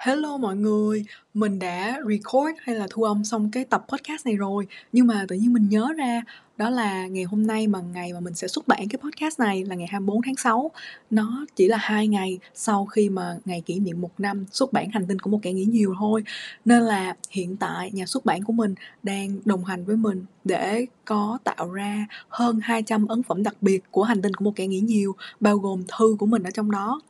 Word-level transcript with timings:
Hello 0.00 0.36
mọi 0.36 0.56
người, 0.56 1.04
mình 1.34 1.58
đã 1.58 1.98
record 2.08 2.58
hay 2.62 2.76
là 2.76 2.86
thu 2.90 3.02
âm 3.02 3.24
xong 3.24 3.50
cái 3.50 3.64
tập 3.64 3.84
podcast 3.88 4.26
này 4.26 4.36
rồi. 4.36 4.66
Nhưng 4.92 5.06
mà 5.06 5.24
tự 5.28 5.36
nhiên 5.36 5.52
mình 5.52 5.68
nhớ 5.68 5.88
ra 5.96 6.22
đó 6.56 6.70
là 6.70 7.06
ngày 7.06 7.24
hôm 7.24 7.46
nay 7.46 7.66
mà 7.66 7.80
ngày 7.80 8.12
mà 8.12 8.20
mình 8.20 8.34
sẽ 8.34 8.48
xuất 8.48 8.68
bản 8.68 8.88
cái 8.88 9.00
podcast 9.02 9.40
này 9.40 9.64
là 9.64 9.74
ngày 9.74 9.86
24 9.90 10.22
tháng 10.22 10.36
6 10.36 10.70
Nó 11.10 11.46
chỉ 11.56 11.68
là 11.68 11.76
hai 11.76 12.08
ngày 12.08 12.38
sau 12.54 12.86
khi 12.86 13.08
mà 13.08 13.36
ngày 13.44 13.60
kỷ 13.60 13.78
niệm 13.78 14.00
một 14.00 14.10
năm 14.18 14.44
xuất 14.52 14.72
bản 14.72 14.90
Hành 14.90 15.06
tinh 15.06 15.18
của 15.18 15.30
một 15.30 15.38
kẻ 15.42 15.52
nghĩ 15.52 15.64
nhiều 15.64 15.94
thôi. 15.98 16.24
Nên 16.64 16.82
là 16.82 17.16
hiện 17.30 17.56
tại 17.56 17.90
nhà 17.92 18.06
xuất 18.06 18.24
bản 18.24 18.44
của 18.44 18.52
mình 18.52 18.74
đang 19.02 19.40
đồng 19.44 19.64
hành 19.64 19.84
với 19.84 19.96
mình 19.96 20.24
để 20.44 20.86
có 21.04 21.38
tạo 21.44 21.72
ra 21.72 22.06
hơn 22.28 22.60
200 22.62 23.06
ấn 23.06 23.22
phẩm 23.22 23.42
đặc 23.42 23.54
biệt 23.60 23.80
của 23.90 24.02
Hành 24.02 24.22
tinh 24.22 24.34
của 24.34 24.44
một 24.44 24.52
kẻ 24.56 24.66
nghĩ 24.66 24.80
nhiều 24.80 25.16
Bao 25.40 25.58
gồm 25.58 25.82
thư 25.98 26.16
của 26.18 26.26
mình 26.26 26.42
ở 26.42 26.50
trong 26.50 26.70
đó 26.70 27.00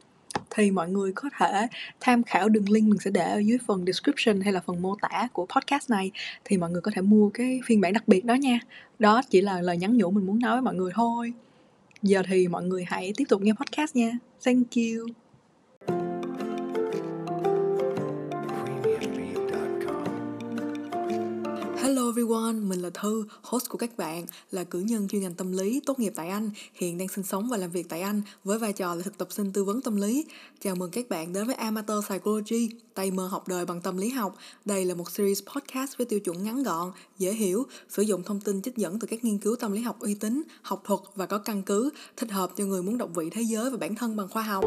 thì 0.51 0.71
mọi 0.71 0.89
người 0.89 1.13
có 1.15 1.29
thể 1.39 1.67
tham 2.01 2.23
khảo 2.23 2.49
đường 2.49 2.71
link 2.71 2.89
mình 2.89 2.99
sẽ 2.99 3.11
để 3.11 3.31
ở 3.31 3.39
dưới 3.39 3.59
phần 3.67 3.87
description 3.87 4.41
hay 4.41 4.53
là 4.53 4.61
phần 4.61 4.83
mô 4.83 4.97
tả 5.01 5.29
của 5.33 5.47
podcast 5.47 5.91
này. 5.91 6.11
Thì 6.45 6.57
mọi 6.57 6.71
người 6.71 6.81
có 6.81 6.91
thể 6.95 7.03
mua 7.03 7.29
cái 7.29 7.61
phiên 7.67 7.81
bản 7.81 7.93
đặc 7.93 8.09
biệt 8.09 8.25
đó 8.25 8.35
nha. 8.35 8.61
Đó 8.99 9.23
chỉ 9.31 9.41
là 9.41 9.61
lời 9.61 9.77
nhắn 9.77 9.97
nhủ 9.97 10.11
mình 10.11 10.27
muốn 10.27 10.39
nói 10.39 10.53
với 10.53 10.63
mọi 10.63 10.75
người 10.75 10.93
thôi. 10.95 11.33
Giờ 12.03 12.23
thì 12.29 12.49
mọi 12.49 12.65
người 12.65 12.85
hãy 12.87 13.13
tiếp 13.17 13.25
tục 13.29 13.43
nghe 13.43 13.53
podcast 13.53 13.97
nha. 13.97 14.13
Thank 14.45 14.67
you. 14.77 15.30
Hello 22.11 22.23
everyone, 22.23 22.53
mình 22.53 22.83
là 22.83 22.91
Thư, 22.91 23.25
host 23.43 23.69
của 23.69 23.79
các 23.79 23.97
bạn, 23.97 24.27
là 24.51 24.65
cử 24.65 24.79
nhân 24.79 25.09
chuyên 25.09 25.23
ngành 25.23 25.35
tâm 25.35 25.53
lý 25.53 25.81
tốt 25.87 25.99
nghiệp 25.99 26.13
tại 26.17 26.29
Anh, 26.29 26.51
hiện 26.75 26.99
đang 26.99 27.09
sinh 27.09 27.25
sống 27.25 27.49
và 27.49 27.57
làm 27.57 27.71
việc 27.71 27.89
tại 27.89 28.01
Anh 28.01 28.23
với 28.45 28.59
vai 28.59 28.73
trò 28.73 28.95
là 28.95 29.03
thực 29.03 29.19
tập 29.19 29.29
sinh 29.31 29.53
tư 29.53 29.65
vấn 29.65 29.81
tâm 29.81 29.97
lý. 29.97 30.25
Chào 30.61 30.75
mừng 30.75 30.91
các 30.91 31.09
bạn 31.09 31.33
đến 31.33 31.47
với 31.47 31.55
Amateur 31.55 32.05
Psychology, 32.05 32.69
tay 32.95 33.11
mơ 33.11 33.27
học 33.27 33.49
đời 33.49 33.67
bằng 33.67 33.81
tâm 33.81 33.97
lý 33.97 34.09
học. 34.09 34.37
Đây 34.65 34.85
là 34.85 34.95
một 34.95 35.11
series 35.11 35.43
podcast 35.55 35.99
với 35.99 36.07
tiêu 36.07 36.21
chuẩn 36.21 36.45
ngắn 36.45 36.63
gọn, 36.63 36.93
dễ 37.19 37.33
hiểu, 37.33 37.67
sử 37.89 38.03
dụng 38.03 38.23
thông 38.23 38.41
tin 38.41 38.63
trích 38.63 38.77
dẫn 38.77 38.99
từ 38.99 39.07
các 39.07 39.25
nghiên 39.25 39.39
cứu 39.39 39.57
tâm 39.57 39.73
lý 39.73 39.81
học 39.81 40.01
uy 40.01 40.15
tín, 40.15 40.43
học 40.63 40.83
thuật 40.85 41.01
và 41.15 41.27
có 41.27 41.39
căn 41.39 41.63
cứ, 41.63 41.91
thích 42.17 42.31
hợp 42.31 42.51
cho 42.57 42.65
người 42.65 42.83
muốn 42.83 42.99
đọc 42.99 43.11
vị 43.15 43.31
thế 43.31 43.43
giới 43.43 43.71
và 43.71 43.77
bản 43.77 43.95
thân 43.95 44.17
bằng 44.17 44.29
khoa 44.29 44.43
học. 44.43 44.65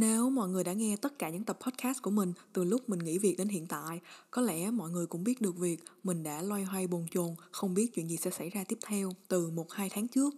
Nếu 0.00 0.30
mọi 0.30 0.48
người 0.48 0.64
đã 0.64 0.72
nghe 0.72 0.96
tất 0.96 1.18
cả 1.18 1.30
những 1.30 1.44
tập 1.44 1.58
podcast 1.60 2.02
của 2.02 2.10
mình 2.10 2.32
từ 2.52 2.64
lúc 2.64 2.88
mình 2.88 2.98
nghỉ 2.98 3.18
việc 3.18 3.38
đến 3.38 3.48
hiện 3.48 3.66
tại, 3.66 4.00
có 4.30 4.42
lẽ 4.42 4.70
mọi 4.70 4.90
người 4.90 5.06
cũng 5.06 5.24
biết 5.24 5.40
được 5.40 5.56
việc 5.56 5.84
mình 6.04 6.22
đã 6.22 6.42
loay 6.42 6.64
hoay 6.64 6.86
bồn 6.86 7.06
chồn, 7.10 7.34
không 7.50 7.74
biết 7.74 7.94
chuyện 7.94 8.08
gì 8.08 8.16
sẽ 8.16 8.30
xảy 8.30 8.50
ra 8.50 8.64
tiếp 8.64 8.78
theo 8.86 9.12
từ 9.28 9.50
một 9.50 9.72
hai 9.72 9.90
tháng 9.90 10.08
trước. 10.08 10.34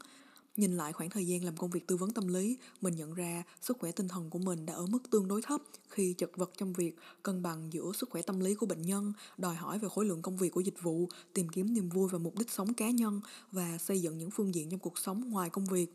Nhìn 0.56 0.77
lại 0.77 0.92
khoảng 0.92 1.10
thời 1.10 1.27
gian 1.27 1.44
làm 1.44 1.56
công 1.56 1.70
việc 1.70 1.86
tư 1.86 1.96
vấn 1.96 2.10
tâm 2.10 2.28
lý, 2.28 2.56
mình 2.80 2.96
nhận 2.96 3.14
ra 3.14 3.42
sức 3.60 3.77
khỏe 3.80 3.92
tinh 3.92 4.08
thần 4.08 4.30
của 4.30 4.38
mình 4.38 4.66
đã 4.66 4.74
ở 4.74 4.86
mức 4.86 5.10
tương 5.10 5.28
đối 5.28 5.42
thấp 5.42 5.60
khi 5.88 6.14
chật 6.18 6.30
vật 6.36 6.52
trong 6.56 6.72
việc 6.72 6.96
cân 7.22 7.42
bằng 7.42 7.72
giữa 7.72 7.92
sức 7.94 8.10
khỏe 8.10 8.22
tâm 8.22 8.40
lý 8.40 8.55
của 8.55 8.66
bệnh 8.66 8.83
nhân, 8.83 9.12
đòi 9.38 9.55
hỏi 9.55 9.78
về 9.78 9.88
khối 9.88 10.05
lượng 10.05 10.22
công 10.22 10.36
việc 10.36 10.50
của 10.50 10.60
dịch 10.60 10.83
vụ, 10.83 11.08
tìm 11.33 11.48
kiếm 11.48 11.74
niềm 11.74 11.88
vui 11.88 12.08
và 12.12 12.18
mục 12.18 12.38
đích 12.38 12.50
sống 12.50 12.74
cá 12.74 12.90
nhân 12.90 13.20
và 13.52 13.78
xây 13.78 14.00
dựng 14.00 14.18
những 14.18 14.30
phương 14.30 14.55
diện 14.55 14.70
trong 14.70 14.80
cuộc 14.80 14.98
sống 14.98 15.30
ngoài 15.30 15.50
công 15.50 15.66
việc 15.66 15.92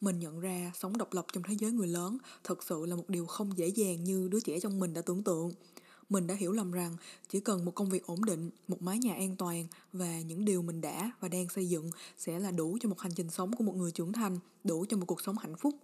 mình 0.00 0.18
nhận 0.18 0.40
ra 0.40 0.72
sống 0.74 0.96
độc 0.96 1.12
lập 1.12 1.26
trong 1.32 1.42
thế 1.42 1.54
giới 1.58 1.72
người 1.72 1.88
lớn 1.88 2.18
thật 2.44 2.62
sự 2.62 2.86
là 2.86 2.96
một 2.96 3.08
điều 3.08 3.26
không 3.26 3.58
dễ 3.58 3.68
dàng 3.68 4.04
như 4.04 4.28
đứa 4.28 4.40
trẻ 4.40 4.60
trong 4.60 4.80
mình 4.80 4.94
đã 4.94 5.02
tưởng 5.02 5.22
tượng. 5.22 5.52
Mình 6.08 6.26
đã 6.26 6.34
hiểu 6.34 6.52
lầm 6.52 6.72
rằng 6.72 6.96
chỉ 7.28 7.40
cần 7.40 7.64
một 7.64 7.74
công 7.74 7.90
việc 7.90 8.06
ổn 8.06 8.24
định, 8.24 8.50
một 8.68 8.82
mái 8.82 8.98
nhà 8.98 9.14
an 9.14 9.36
toàn 9.36 9.66
và 9.92 10.20
những 10.20 10.44
điều 10.44 10.62
mình 10.62 10.80
đã 10.80 11.10
và 11.20 11.28
đang 11.28 11.48
xây 11.48 11.68
dựng 11.68 11.90
sẽ 12.18 12.38
là 12.38 12.50
đủ 12.50 12.78
cho 12.80 12.88
một 12.88 13.00
hành 13.00 13.12
trình 13.14 13.30
sống 13.30 13.56
của 13.56 13.64
một 13.64 13.76
người 13.76 13.90
trưởng 13.90 14.12
thành, 14.12 14.38
đủ 14.64 14.84
cho 14.88 14.96
một 14.96 15.06
cuộc 15.06 15.20
sống 15.20 15.38
hạnh 15.38 15.56
phúc. 15.56 15.74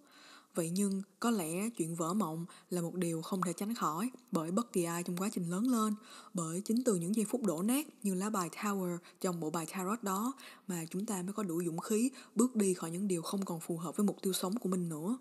Vậy 0.54 0.70
nhưng 0.70 1.02
có 1.20 1.30
lẽ 1.30 1.70
chuyện 1.70 1.94
vỡ 1.94 2.14
mộng 2.14 2.46
là 2.70 2.80
một 2.80 2.94
điều 2.94 3.22
không 3.22 3.40
thể 3.42 3.52
tránh 3.52 3.74
khỏi 3.74 4.10
bởi 4.32 4.50
bất 4.50 4.72
kỳ 4.72 4.84
ai 4.84 5.02
trong 5.02 5.16
quá 5.16 5.28
trình 5.32 5.50
lớn 5.50 5.66
lên, 5.70 5.94
bởi 6.34 6.60
chính 6.60 6.84
từ 6.84 6.94
những 6.94 7.16
giây 7.16 7.26
phút 7.28 7.42
đổ 7.42 7.62
nát 7.62 7.86
như 8.02 8.14
lá 8.14 8.30
bài 8.30 8.48
Tower 8.62 8.98
trong 9.20 9.40
bộ 9.40 9.50
bài 9.50 9.66
Tarot 9.72 10.02
đó 10.02 10.32
mà 10.66 10.84
chúng 10.90 11.06
ta 11.06 11.22
mới 11.22 11.32
có 11.32 11.42
đủ 11.42 11.62
dũng 11.64 11.78
khí 11.78 12.10
bước 12.34 12.56
đi 12.56 12.74
khỏi 12.74 12.90
những 12.90 13.08
điều 13.08 13.22
không 13.22 13.44
còn 13.44 13.60
phù 13.60 13.76
hợp 13.76 13.96
với 13.96 14.06
mục 14.06 14.16
tiêu 14.22 14.32
sống 14.32 14.58
của 14.58 14.68
mình 14.68 14.88
nữa. 14.88 15.18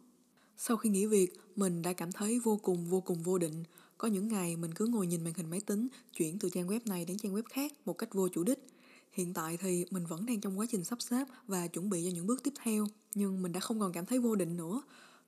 Sau 0.57 0.77
khi 0.77 0.89
nghỉ 0.89 1.05
việc, 1.05 1.33
mình 1.55 1.81
đã 1.81 1.93
cảm 1.93 2.11
thấy 2.11 2.39
vô 2.39 2.59
cùng 2.63 2.85
vô 2.85 3.01
cùng 3.01 3.23
vô 3.23 3.37
định. 3.37 3.63
Có 3.97 4.07
những 4.07 4.27
ngày 4.27 4.55
mình 4.55 4.73
cứ 4.73 4.85
ngồi 4.85 5.07
nhìn 5.07 5.23
màn 5.23 5.33
hình 5.33 5.49
máy 5.49 5.61
tính, 5.61 5.87
chuyển 6.17 6.39
từ 6.39 6.49
trang 6.49 6.67
web 6.67 6.79
này 6.85 7.05
đến 7.05 7.17
trang 7.17 7.33
web 7.33 7.43
khác 7.49 7.73
một 7.85 7.93
cách 7.93 8.13
vô 8.13 8.27
chủ 8.29 8.43
đích. 8.43 8.59
Hiện 9.11 9.33
tại 9.33 9.57
thì 9.57 9.85
mình 9.91 10.05
vẫn 10.05 10.25
đang 10.25 10.41
trong 10.41 10.59
quá 10.59 10.65
trình 10.69 10.83
sắp 10.83 11.01
xếp 11.01 11.27
và 11.47 11.67
chuẩn 11.67 11.89
bị 11.89 12.03
cho 12.03 12.09
những 12.13 12.27
bước 12.27 12.43
tiếp 12.43 12.53
theo, 12.63 12.87
nhưng 13.15 13.41
mình 13.41 13.51
đã 13.51 13.59
không 13.59 13.79
còn 13.79 13.91
cảm 13.91 14.05
thấy 14.05 14.19
vô 14.19 14.35
định 14.35 14.57
nữa 14.57 14.81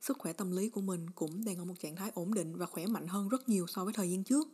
sức 0.06 0.18
khỏe 0.18 0.32
tâm 0.32 0.50
lý 0.50 0.68
của 0.68 0.80
mình 0.80 1.10
cũng 1.10 1.44
đang 1.44 1.56
ở 1.56 1.64
một 1.64 1.74
trạng 1.80 1.96
thái 1.96 2.10
ổn 2.14 2.34
định 2.34 2.56
và 2.56 2.66
khỏe 2.66 2.86
mạnh 2.86 3.06
hơn 3.08 3.28
rất 3.28 3.48
nhiều 3.48 3.66
so 3.66 3.84
với 3.84 3.92
thời 3.92 4.10
gian 4.10 4.24
trước. 4.24 4.48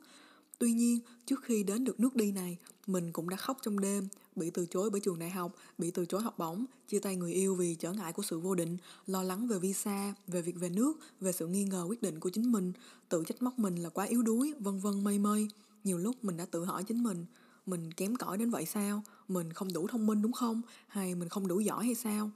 Tuy 0.58 0.72
nhiên, 0.72 0.98
trước 1.26 1.42
khi 1.42 1.62
đến 1.62 1.84
được 1.84 2.00
nước 2.00 2.16
đi 2.16 2.32
này, 2.32 2.58
mình 2.86 3.12
cũng 3.12 3.28
đã 3.28 3.36
khóc 3.36 3.58
trong 3.62 3.80
đêm, 3.80 4.08
bị 4.36 4.50
từ 4.50 4.66
chối 4.66 4.90
bởi 4.90 5.00
trường 5.00 5.18
đại 5.18 5.30
học, 5.30 5.54
bị 5.78 5.90
từ 5.90 6.06
chối 6.06 6.22
học 6.22 6.38
bổng, 6.38 6.64
chia 6.88 6.98
tay 6.98 7.16
người 7.16 7.32
yêu 7.32 7.54
vì 7.54 7.74
trở 7.74 7.92
ngại 7.92 8.12
của 8.12 8.22
sự 8.22 8.38
vô 8.38 8.54
định, 8.54 8.76
lo 9.06 9.22
lắng 9.22 9.48
về 9.48 9.58
visa, 9.58 10.14
về 10.26 10.42
việc 10.42 10.56
về 10.56 10.68
nước, 10.68 10.98
về 11.20 11.32
sự 11.32 11.46
nghi 11.46 11.64
ngờ 11.64 11.84
quyết 11.88 12.02
định 12.02 12.20
của 12.20 12.30
chính 12.30 12.52
mình, 12.52 12.72
tự 13.08 13.24
trách 13.26 13.42
móc 13.42 13.58
mình 13.58 13.76
là 13.76 13.88
quá 13.88 14.04
yếu 14.04 14.22
đuối, 14.22 14.54
vân 14.58 14.78
vân 14.78 15.04
mây 15.04 15.18
mây. 15.18 15.48
Nhiều 15.84 15.98
lúc 15.98 16.24
mình 16.24 16.36
đã 16.36 16.46
tự 16.46 16.64
hỏi 16.64 16.84
chính 16.84 17.02
mình, 17.02 17.26
mình 17.66 17.92
kém 17.92 18.16
cỏi 18.16 18.38
đến 18.38 18.50
vậy 18.50 18.66
sao? 18.66 19.02
Mình 19.28 19.52
không 19.52 19.72
đủ 19.72 19.86
thông 19.86 20.06
minh 20.06 20.22
đúng 20.22 20.32
không? 20.32 20.62
Hay 20.88 21.14
mình 21.14 21.28
không 21.28 21.48
đủ 21.48 21.60
giỏi 21.60 21.84
hay 21.84 21.94
sao? 21.94 22.30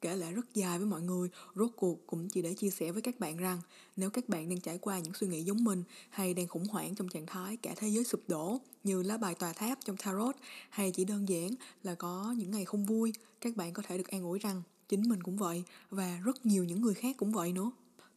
Kể 0.00 0.16
lại 0.16 0.32
rất 0.32 0.54
dài 0.54 0.78
với 0.78 0.86
mọi 0.86 1.02
người, 1.02 1.28
rốt 1.54 1.70
cuộc 1.76 2.06
cũng 2.06 2.28
chỉ 2.28 2.42
để 2.42 2.54
chia 2.54 2.70
sẻ 2.70 2.92
với 2.92 3.02
các 3.02 3.20
bạn 3.20 3.36
rằng 3.36 3.60
nếu 3.96 4.10
các 4.10 4.28
bạn 4.28 4.48
đang 4.48 4.60
trải 4.60 4.78
qua 4.78 4.98
những 4.98 5.14
suy 5.14 5.26
nghĩ 5.26 5.42
giống 5.42 5.64
mình 5.64 5.82
hay 6.10 6.34
đang 6.34 6.48
khủng 6.48 6.66
hoảng 6.66 6.94
trong 6.94 7.08
trạng 7.08 7.26
thái 7.26 7.56
cả 7.56 7.74
thế 7.76 7.88
giới 7.88 8.04
sụp 8.04 8.20
đổ 8.28 8.58
như 8.84 9.02
lá 9.02 9.16
bài 9.16 9.34
tòa 9.34 9.52
tháp 9.52 9.78
trong 9.84 9.96
tarot 9.96 10.36
hay 10.70 10.90
chỉ 10.90 11.04
đơn 11.04 11.28
giản 11.28 11.50
là 11.82 11.94
có 11.94 12.34
những 12.38 12.50
ngày 12.50 12.64
không 12.64 12.86
vui, 12.86 13.12
các 13.40 13.56
bạn 13.56 13.72
có 13.72 13.82
thể 13.86 13.98
được 13.98 14.08
an 14.08 14.22
ủi 14.22 14.38
rằng 14.38 14.62
chính 14.88 15.08
mình 15.08 15.22
cũng 15.22 15.36
vậy 15.36 15.62
và 15.90 16.20
rất 16.24 16.46
nhiều 16.46 16.64
những 16.64 16.80
người 16.80 16.94
khác 16.94 17.16
cũng 17.18 17.32
vậy 17.32 17.52
nữa 17.52 17.70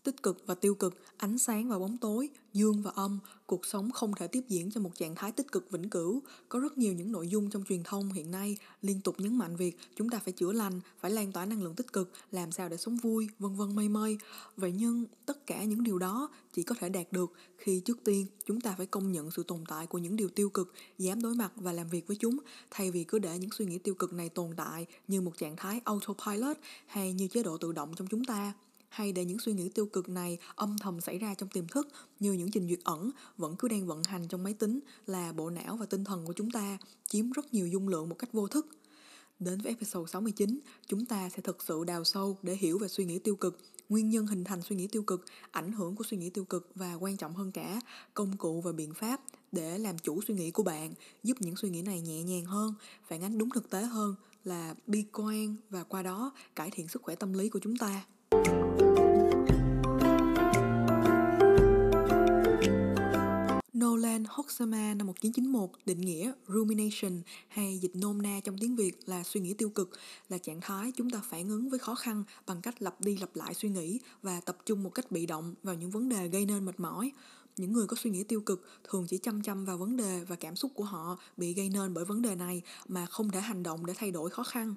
tích 0.03 0.23
cực 0.23 0.43
và 0.45 0.55
tiêu 0.55 0.75
cực, 0.75 0.93
ánh 1.17 1.37
sáng 1.37 1.69
và 1.69 1.79
bóng 1.79 1.97
tối, 1.97 2.29
dương 2.53 2.81
và 2.81 2.91
âm, 2.95 3.19
cuộc 3.45 3.65
sống 3.65 3.91
không 3.91 4.13
thể 4.15 4.27
tiếp 4.27 4.41
diễn 4.47 4.71
trong 4.71 4.83
một 4.83 4.95
trạng 4.95 5.15
thái 5.15 5.31
tích 5.31 5.51
cực 5.51 5.71
vĩnh 5.71 5.89
cửu. 5.89 6.21
Có 6.49 6.59
rất 6.59 6.77
nhiều 6.77 6.93
những 6.93 7.11
nội 7.11 7.27
dung 7.27 7.49
trong 7.49 7.63
truyền 7.69 7.83
thông 7.83 8.09
hiện 8.13 8.31
nay 8.31 8.57
liên 8.81 9.01
tục 9.01 9.15
nhấn 9.19 9.37
mạnh 9.37 9.55
việc 9.55 9.77
chúng 9.95 10.09
ta 10.09 10.19
phải 10.19 10.33
chữa 10.33 10.51
lành, 10.51 10.81
phải 10.99 11.11
lan 11.11 11.31
tỏa 11.31 11.45
năng 11.45 11.63
lượng 11.63 11.75
tích 11.75 11.93
cực, 11.93 12.11
làm 12.31 12.51
sao 12.51 12.69
để 12.69 12.77
sống 12.77 12.97
vui, 12.97 13.27
vân 13.39 13.55
vân 13.55 13.75
mây 13.75 13.89
mây. 13.89 14.17
Vậy 14.57 14.73
nhưng 14.77 15.05
tất 15.25 15.47
cả 15.47 15.63
những 15.63 15.83
điều 15.83 15.99
đó 15.99 16.29
chỉ 16.53 16.63
có 16.63 16.75
thể 16.79 16.89
đạt 16.89 17.11
được 17.11 17.33
khi 17.57 17.81
trước 17.85 18.03
tiên 18.03 18.25
chúng 18.45 18.61
ta 18.61 18.75
phải 18.77 18.85
công 18.85 19.11
nhận 19.11 19.31
sự 19.31 19.43
tồn 19.43 19.63
tại 19.67 19.87
của 19.87 19.97
những 19.97 20.15
điều 20.15 20.29
tiêu 20.29 20.49
cực, 20.49 20.73
dám 20.97 21.21
đối 21.21 21.35
mặt 21.35 21.51
và 21.55 21.71
làm 21.71 21.89
việc 21.89 22.07
với 22.07 22.17
chúng, 22.19 22.37
thay 22.71 22.91
vì 22.91 23.03
cứ 23.03 23.19
để 23.19 23.39
những 23.39 23.51
suy 23.51 23.65
nghĩ 23.65 23.77
tiêu 23.77 23.95
cực 23.95 24.13
này 24.13 24.29
tồn 24.29 24.51
tại 24.57 24.85
như 25.07 25.21
một 25.21 25.37
trạng 25.37 25.55
thái 25.55 25.81
autopilot 25.83 26.57
hay 26.85 27.13
như 27.13 27.27
chế 27.27 27.43
độ 27.43 27.57
tự 27.57 27.71
động 27.71 27.93
trong 27.95 28.07
chúng 28.07 28.25
ta 28.25 28.53
hay 28.91 29.11
để 29.11 29.25
những 29.25 29.39
suy 29.39 29.53
nghĩ 29.53 29.69
tiêu 29.69 29.85
cực 29.85 30.09
này 30.09 30.37
âm 30.55 30.77
thầm 30.77 31.01
xảy 31.01 31.17
ra 31.17 31.35
trong 31.37 31.49
tiềm 31.49 31.67
thức 31.67 31.87
như 32.19 32.33
những 32.33 32.51
trình 32.51 32.67
duyệt 32.67 32.79
ẩn 32.83 33.11
vẫn 33.37 33.55
cứ 33.55 33.67
đang 33.67 33.87
vận 33.87 34.03
hành 34.03 34.27
trong 34.27 34.43
máy 34.43 34.53
tính 34.53 34.79
là 35.05 35.31
bộ 35.31 35.49
não 35.49 35.77
và 35.77 35.85
tinh 35.85 36.03
thần 36.03 36.25
của 36.25 36.33
chúng 36.33 36.51
ta 36.51 36.77
chiếm 37.07 37.31
rất 37.31 37.53
nhiều 37.53 37.67
dung 37.67 37.87
lượng 37.87 38.09
một 38.09 38.15
cách 38.19 38.33
vô 38.33 38.47
thức. 38.47 38.67
Đến 39.39 39.61
với 39.61 39.71
episode 39.71 40.11
69, 40.11 40.59
chúng 40.87 41.05
ta 41.05 41.29
sẽ 41.29 41.41
thực 41.41 41.63
sự 41.63 41.83
đào 41.83 42.03
sâu 42.03 42.37
để 42.41 42.55
hiểu 42.55 42.77
về 42.77 42.87
suy 42.87 43.05
nghĩ 43.05 43.19
tiêu 43.19 43.35
cực, 43.35 43.57
nguyên 43.89 44.09
nhân 44.09 44.27
hình 44.27 44.43
thành 44.43 44.61
suy 44.61 44.75
nghĩ 44.75 44.87
tiêu 44.87 45.03
cực, 45.03 45.25
ảnh 45.51 45.71
hưởng 45.71 45.95
của 45.95 46.03
suy 46.03 46.17
nghĩ 46.17 46.29
tiêu 46.29 46.45
cực 46.45 46.71
và 46.75 46.93
quan 46.93 47.17
trọng 47.17 47.33
hơn 47.33 47.51
cả, 47.51 47.81
công 48.13 48.37
cụ 48.37 48.61
và 48.61 48.71
biện 48.71 48.93
pháp 48.93 49.21
để 49.51 49.77
làm 49.77 49.99
chủ 49.99 50.21
suy 50.27 50.33
nghĩ 50.35 50.51
của 50.51 50.63
bạn, 50.63 50.93
giúp 51.23 51.37
những 51.39 51.55
suy 51.55 51.69
nghĩ 51.69 51.81
này 51.81 52.01
nhẹ 52.01 52.23
nhàng 52.23 52.45
hơn, 52.45 52.73
phản 53.07 53.23
ánh 53.23 53.37
đúng 53.37 53.49
thực 53.49 53.69
tế 53.69 53.81
hơn 53.81 54.15
là 54.43 54.75
bi 54.87 55.05
quan 55.13 55.55
và 55.69 55.83
qua 55.83 56.03
đó 56.03 56.31
cải 56.55 56.69
thiện 56.71 56.87
sức 56.87 57.01
khỏe 57.01 57.15
tâm 57.15 57.33
lý 57.33 57.49
của 57.49 57.59
chúng 57.59 57.77
ta. 57.77 58.05
Nolan 64.61 64.97
năm 64.97 65.07
1991 65.07 65.69
định 65.85 66.01
nghĩa 66.01 66.31
rumination 66.47 67.21
hay 67.47 67.77
dịch 67.77 67.95
nôm 67.95 68.21
na 68.21 68.39
trong 68.43 68.57
tiếng 68.57 68.75
Việt 68.75 68.91
là 69.05 69.23
suy 69.23 69.41
nghĩ 69.41 69.53
tiêu 69.53 69.69
cực, 69.69 69.89
là 70.29 70.37
trạng 70.37 70.61
thái 70.61 70.91
chúng 70.95 71.09
ta 71.09 71.21
phản 71.29 71.49
ứng 71.49 71.69
với 71.69 71.79
khó 71.79 71.95
khăn 71.95 72.23
bằng 72.47 72.61
cách 72.61 72.81
lặp 72.81 73.01
đi 73.01 73.17
lặp 73.17 73.35
lại 73.35 73.53
suy 73.53 73.69
nghĩ 73.69 73.99
và 74.21 74.41
tập 74.41 74.57
trung 74.65 74.83
một 74.83 74.89
cách 74.89 75.11
bị 75.11 75.25
động 75.25 75.55
vào 75.63 75.75
những 75.75 75.91
vấn 75.91 76.09
đề 76.09 76.27
gây 76.27 76.45
nên 76.45 76.65
mệt 76.65 76.79
mỏi. 76.79 77.11
Những 77.57 77.73
người 77.73 77.87
có 77.87 77.95
suy 77.99 78.09
nghĩ 78.09 78.23
tiêu 78.23 78.41
cực 78.41 78.67
thường 78.83 79.05
chỉ 79.09 79.17
chăm 79.17 79.41
chăm 79.41 79.65
vào 79.65 79.77
vấn 79.77 79.97
đề 79.97 80.23
và 80.27 80.35
cảm 80.35 80.55
xúc 80.55 80.71
của 80.75 80.83
họ 80.83 81.19
bị 81.37 81.53
gây 81.53 81.69
nên 81.69 81.93
bởi 81.93 82.05
vấn 82.05 82.21
đề 82.21 82.35
này 82.35 82.61
mà 82.87 83.05
không 83.05 83.31
thể 83.31 83.41
hành 83.41 83.63
động 83.63 83.85
để 83.85 83.93
thay 83.97 84.11
đổi 84.11 84.29
khó 84.29 84.43
khăn. 84.43 84.75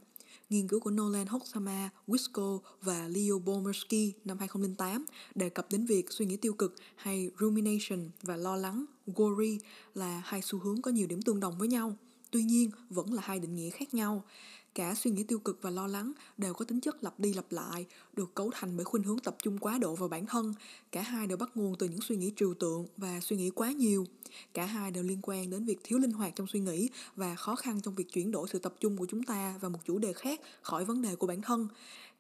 Nghiên 0.51 0.69
cứu 0.69 0.81
của 0.81 0.91
Nolan 0.91 1.27
Hoxama, 1.27 1.91
Wisco 2.07 2.59
và 2.83 3.09
Leo 3.09 3.39
Bomersky 3.39 4.13
năm 4.25 4.39
2008 4.39 5.05
đề 5.35 5.49
cập 5.49 5.67
đến 5.71 5.87
việc 5.87 6.07
suy 6.11 6.27
nghĩ 6.27 6.37
tiêu 6.37 6.53
cực 6.53 6.75
hay 6.97 7.31
rumination 7.41 8.11
và 8.23 8.37
lo 8.37 8.57
lắng, 8.57 8.85
worry 9.07 9.59
là 9.95 10.23
hai 10.25 10.43
xu 10.43 10.59
hướng 10.59 10.83
có 10.83 10.91
nhiều 10.91 11.07
điểm 11.07 11.23
tương 11.23 11.41
đồng 11.41 11.59
với 11.59 11.69
nhau. 11.69 11.97
Tuy 12.31 12.43
nhiên, 12.43 12.71
vẫn 12.91 13.13
là 13.13 13.23
hai 13.25 13.39
định 13.39 13.55
nghĩa 13.55 13.71
khác 13.71 13.95
nhau. 13.95 14.25
Cả 14.75 14.95
suy 14.95 15.11
nghĩ 15.11 15.23
tiêu 15.23 15.39
cực 15.39 15.59
và 15.63 15.71
lo 15.71 15.87
lắng 15.87 16.13
đều 16.39 16.55
có 16.55 16.65
tính 16.65 16.81
chất 16.81 17.05
lặp 17.05 17.21
đi 17.21 17.33
lặp 17.33 17.53
lại, 17.53 17.87
được 18.13 18.35
cấu 18.35 18.51
thành 18.55 18.77
bởi 18.77 18.85
khuynh 18.85 19.03
hướng 19.03 19.19
tập 19.19 19.37
trung 19.43 19.59
quá 19.59 19.79
độ 19.79 19.95
vào 19.95 20.09
bản 20.09 20.27
thân. 20.27 20.55
Cả 20.93 21.03
hai 21.03 21.27
đều 21.27 21.37
bắt 21.37 21.51
nguồn 21.55 21.75
từ 21.79 21.89
những 21.89 22.01
suy 22.01 22.17
nghĩ 22.17 22.33
trừu 22.37 22.55
tượng 22.55 22.87
và 22.97 23.21
suy 23.21 23.37
nghĩ 23.37 23.51
quá 23.51 23.73
nhiều. 23.73 24.07
Cả 24.55 24.67
hai 24.67 24.91
đều 24.91 25.03
liên 25.03 25.19
quan 25.23 25.51
đến 25.51 25.65
việc 25.65 25.81
thiếu 25.85 25.99
linh 25.99 26.13
hoạt 26.13 26.37
trong 26.37 26.47
suy 26.47 26.61
nghĩ 26.61 26.89
và 27.17 27.35
khó 27.35 27.57
khăn 27.57 27.81
trong 27.81 27.95
việc 27.95 28.13
chuyển 28.13 28.31
đổi 28.31 28.49
sự 28.53 28.59
tập 28.59 28.75
trung 28.81 28.97
của 28.97 29.07
chúng 29.07 29.23
ta 29.23 29.59
vào 29.61 29.71
một 29.71 29.79
chủ 29.87 29.99
đề 29.99 30.13
khác 30.13 30.41
khỏi 30.63 30.85
vấn 30.85 31.03
đề 31.03 31.17
của 31.17 31.27
bản 31.27 31.43
thân 31.43 31.69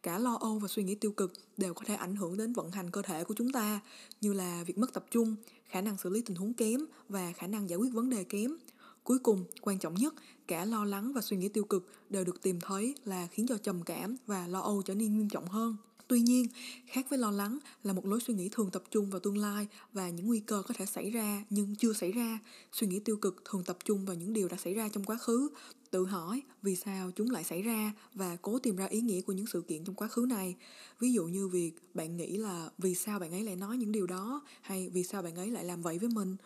cả 0.05 0.19
lo 0.19 0.39
âu 0.41 0.59
và 0.59 0.69
suy 0.69 0.83
nghĩ 0.83 0.95
tiêu 0.95 1.13
cực 1.13 1.33
đều 1.57 1.75
có 1.75 1.83
thể 1.87 1.95
ảnh 1.95 2.17
hưởng 2.17 2.37
đến 2.37 2.53
vận 2.53 2.71
hành 2.71 2.91
cơ 2.91 3.03
thể 3.03 3.25
của 3.25 3.35
chúng 3.35 3.53
ta 3.53 3.81
như 4.21 4.33
là 4.33 4.65
việc 4.67 4.79
mất 4.79 4.93
tập 4.93 5.05
trung 5.11 5.37
khả 5.69 5.81
năng 5.81 5.97
xử 5.99 6.11
lý 6.11 6.23
tình 6.23 6.37
huống 6.37 6.55
kém 6.55 6.81
và 7.09 7.33
khả 7.33 7.47
năng 7.47 7.69
giải 7.69 7.77
quyết 7.77 7.93
vấn 7.93 8.11
đề 8.11 8.25
kém 8.25 8.57
cuối 9.05 9.19
cùng 9.19 9.45
quan 9.61 9.79
trọng 9.79 9.95
nhất 9.95 10.15
cả 10.47 10.65
lo 10.65 10.85
lắng 10.85 11.13
và 11.13 11.21
suy 11.21 11.37
nghĩ 11.37 11.49
tiêu 11.49 11.65
cực 11.65 11.89
đều 12.11 12.25
được 12.25 12.43
tìm 12.43 12.61
thấy 12.61 12.95
là 13.05 13.27
khiến 13.27 13.47
cho 13.47 13.59
trầm 13.59 13.83
cảm 13.83 14.17
và 14.27 14.47
lo 14.47 14.61
âu 14.61 14.83
trở 14.83 14.95
nên 14.95 15.19
nghiêm 15.19 15.29
trọng 15.29 15.49
hơn 15.49 15.77
Tuy 16.09 16.21
nhiên, 16.21 16.47
khác 16.87 17.07
với 17.11 17.19
lo 17.19 17.31
lắng 17.31 17.59
là 17.83 17.93
một 17.93 18.07
lối 18.07 18.21
suy 18.21 18.35
nghĩ 18.35 18.49
thường 18.53 18.71
tập 18.71 18.83
trung 18.91 19.11
vào 19.11 19.21
tương 19.21 19.39
lai 19.39 19.67
và 19.93 20.09
những 20.09 20.27
nguy 20.27 20.41
cơ 20.41 20.63
có 20.69 20.75
thể 20.79 20.87
xảy 20.87 21.11
ra 21.11 21.45
nhưng 21.51 21.77
chưa 21.77 21.93
xảy 21.93 22.13
ra. 22.13 22.39
Suy 22.73 22.87
nghĩ 22.87 23.01
tiêu 23.01 23.17
cực 23.17 23.43
thường 23.45 23.65
tập 23.65 23.79
trung 23.85 24.05
vào 24.07 24.17
những 24.17 24.33
điều 24.33 24.49
đã 24.49 24.57
xảy 24.57 24.75
ra 24.75 24.89
trong 24.89 25.05
quá 25.05 25.17
khứ, 25.17 25.49
tự 25.91 26.05
hỏi 26.05 26.43
vì 26.63 26.77
sao 26.77 27.11
chúng 27.17 27.31
lại 27.31 27.45
xảy 27.45 27.63
ra 27.63 27.93
và 28.15 28.37
cố 28.43 28.59
tìm 28.59 28.77
ra 28.77 28.87
ý 28.87 29.01
nghĩa 29.01 29.21
của 29.21 29.33
những 29.33 29.47
sự 29.47 29.61
kiện 29.61 29.85
trong 29.85 29.95
quá 29.95 30.09
khứ 30.09 30.27
này. 30.29 30.57
Ví 31.01 31.13
dụ 31.13 31.25
như 31.25 31.49
việc 31.49 31.73
bạn 31.95 32.17
nghĩ 32.17 32.37
là 32.37 32.71
vì 32.79 32.95
sao 32.95 33.19
bạn 33.19 33.31
ấy 33.31 33.43
lại 33.43 33.57
nói 33.57 33.77
những 33.77 33.93
điều 33.93 34.07
đó 34.07 34.43
hay 34.61 34.89
vì 34.89 35.05
sao 35.05 35.23
bạn 35.23 35.37
ấy 35.37 35.51
lại 35.51 35.65
làm 35.65 35.83
vậy 35.83 35.99
với 35.99 36.09
mình 36.09 36.37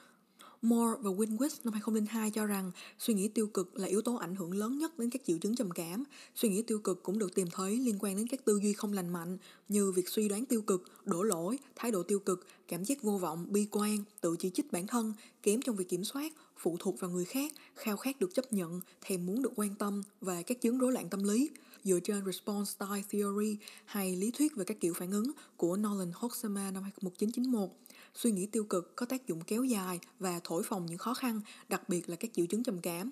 Moore 0.62 1.00
và 1.00 1.10
Winquist 1.10 1.56
năm 1.64 1.72
2002 1.72 2.31
cho 2.31 2.46
rằng 2.46 2.70
suy 2.99 3.14
nghĩ 3.14 3.28
tiêu 3.28 3.46
cực 3.46 3.76
là 3.76 3.87
yếu 3.88 4.02
tố 4.02 4.14
ảnh 4.14 4.34
hưởng 4.34 4.52
lớn 4.52 4.78
nhất 4.78 4.99
đến 4.99 5.10
các 5.10 5.22
triệu 5.26 5.38
chứng 5.38 5.56
trầm 5.56 5.70
cảm. 5.70 6.05
Suy 6.34 6.49
nghĩ 6.49 6.62
tiêu 6.62 6.78
cực 6.78 7.02
cũng 7.02 7.19
được 7.19 7.34
tìm 7.34 7.49
thấy 7.52 7.76
liên 7.76 7.99
quan 8.00 8.16
đến 8.16 8.26
các 8.26 8.44
tư 8.44 8.60
duy 8.62 8.72
không 8.72 8.93
lành 8.93 9.08
mạnh 9.08 9.38
như 9.69 9.93
việc 9.93 10.08
suy 10.08 10.28
đoán 10.28 10.46
tiêu 10.46 10.62
cực, 10.62 10.82
đổ 11.05 11.22
lỗi, 11.22 11.58
thái 11.76 11.90
độ 11.90 12.02
tiêu 12.02 12.19
cực, 12.19 12.46
cảm 12.69 12.84
giác 12.84 13.02
vô 13.02 13.19
vọng, 13.19 13.46
bi 13.52 13.66
quan, 13.70 13.99
tự 14.20 14.37
chỉ 14.38 14.50
trích 14.50 14.72
bản 14.72 14.87
thân, 14.87 15.12
kém 15.43 15.62
trong 15.62 15.76
việc 15.76 15.88
kiểm 15.88 16.05
soát, 16.05 16.32
phụ 16.56 16.76
thuộc 16.78 17.00
vào 17.00 17.10
người 17.10 17.25
khác, 17.25 17.52
khao 17.75 17.96
khát 17.96 18.20
được 18.20 18.34
chấp 18.34 18.52
nhận, 18.52 18.81
thèm 19.00 19.26
muốn 19.26 19.43
được 19.43 19.52
quan 19.56 19.75
tâm 19.75 20.02
và 20.20 20.43
các 20.43 20.60
chứng 20.60 20.78
rối 20.78 20.93
loạn 20.93 21.08
tâm 21.08 21.22
lý. 21.22 21.50
Dựa 21.84 22.00
trên 22.05 22.25
Response 22.26 22.70
Style 22.70 23.02
Theory 23.10 23.56
hay 23.84 24.16
lý 24.16 24.31
thuyết 24.31 24.56
về 24.56 24.64
các 24.64 24.81
kiểu 24.81 24.94
phản 24.94 25.10
ứng 25.10 25.32
của 25.56 25.76
Nolan 25.76 26.10
Hoxema 26.14 26.70
năm 26.70 26.82
1991, 26.82 27.70
Suy 28.23 28.31
nghĩ 28.31 28.47
tiêu 28.47 28.65
cực 28.65 28.97
có 28.97 29.06
tác 29.06 29.26
dụng 29.26 29.41
kéo 29.47 29.65
dài 29.65 30.00
và 30.19 30.41
thổi 30.44 30.62
phồng 30.62 30.87
những 30.87 30.99
khó 30.99 31.15
khăn, 31.15 31.41
đặc 31.69 31.88
biệt 31.88 32.09
là 32.09 32.17
các 32.17 32.31
triệu 32.35 32.47
chứng 32.47 32.62
trầm 32.62 32.81
cảm. 32.81 33.11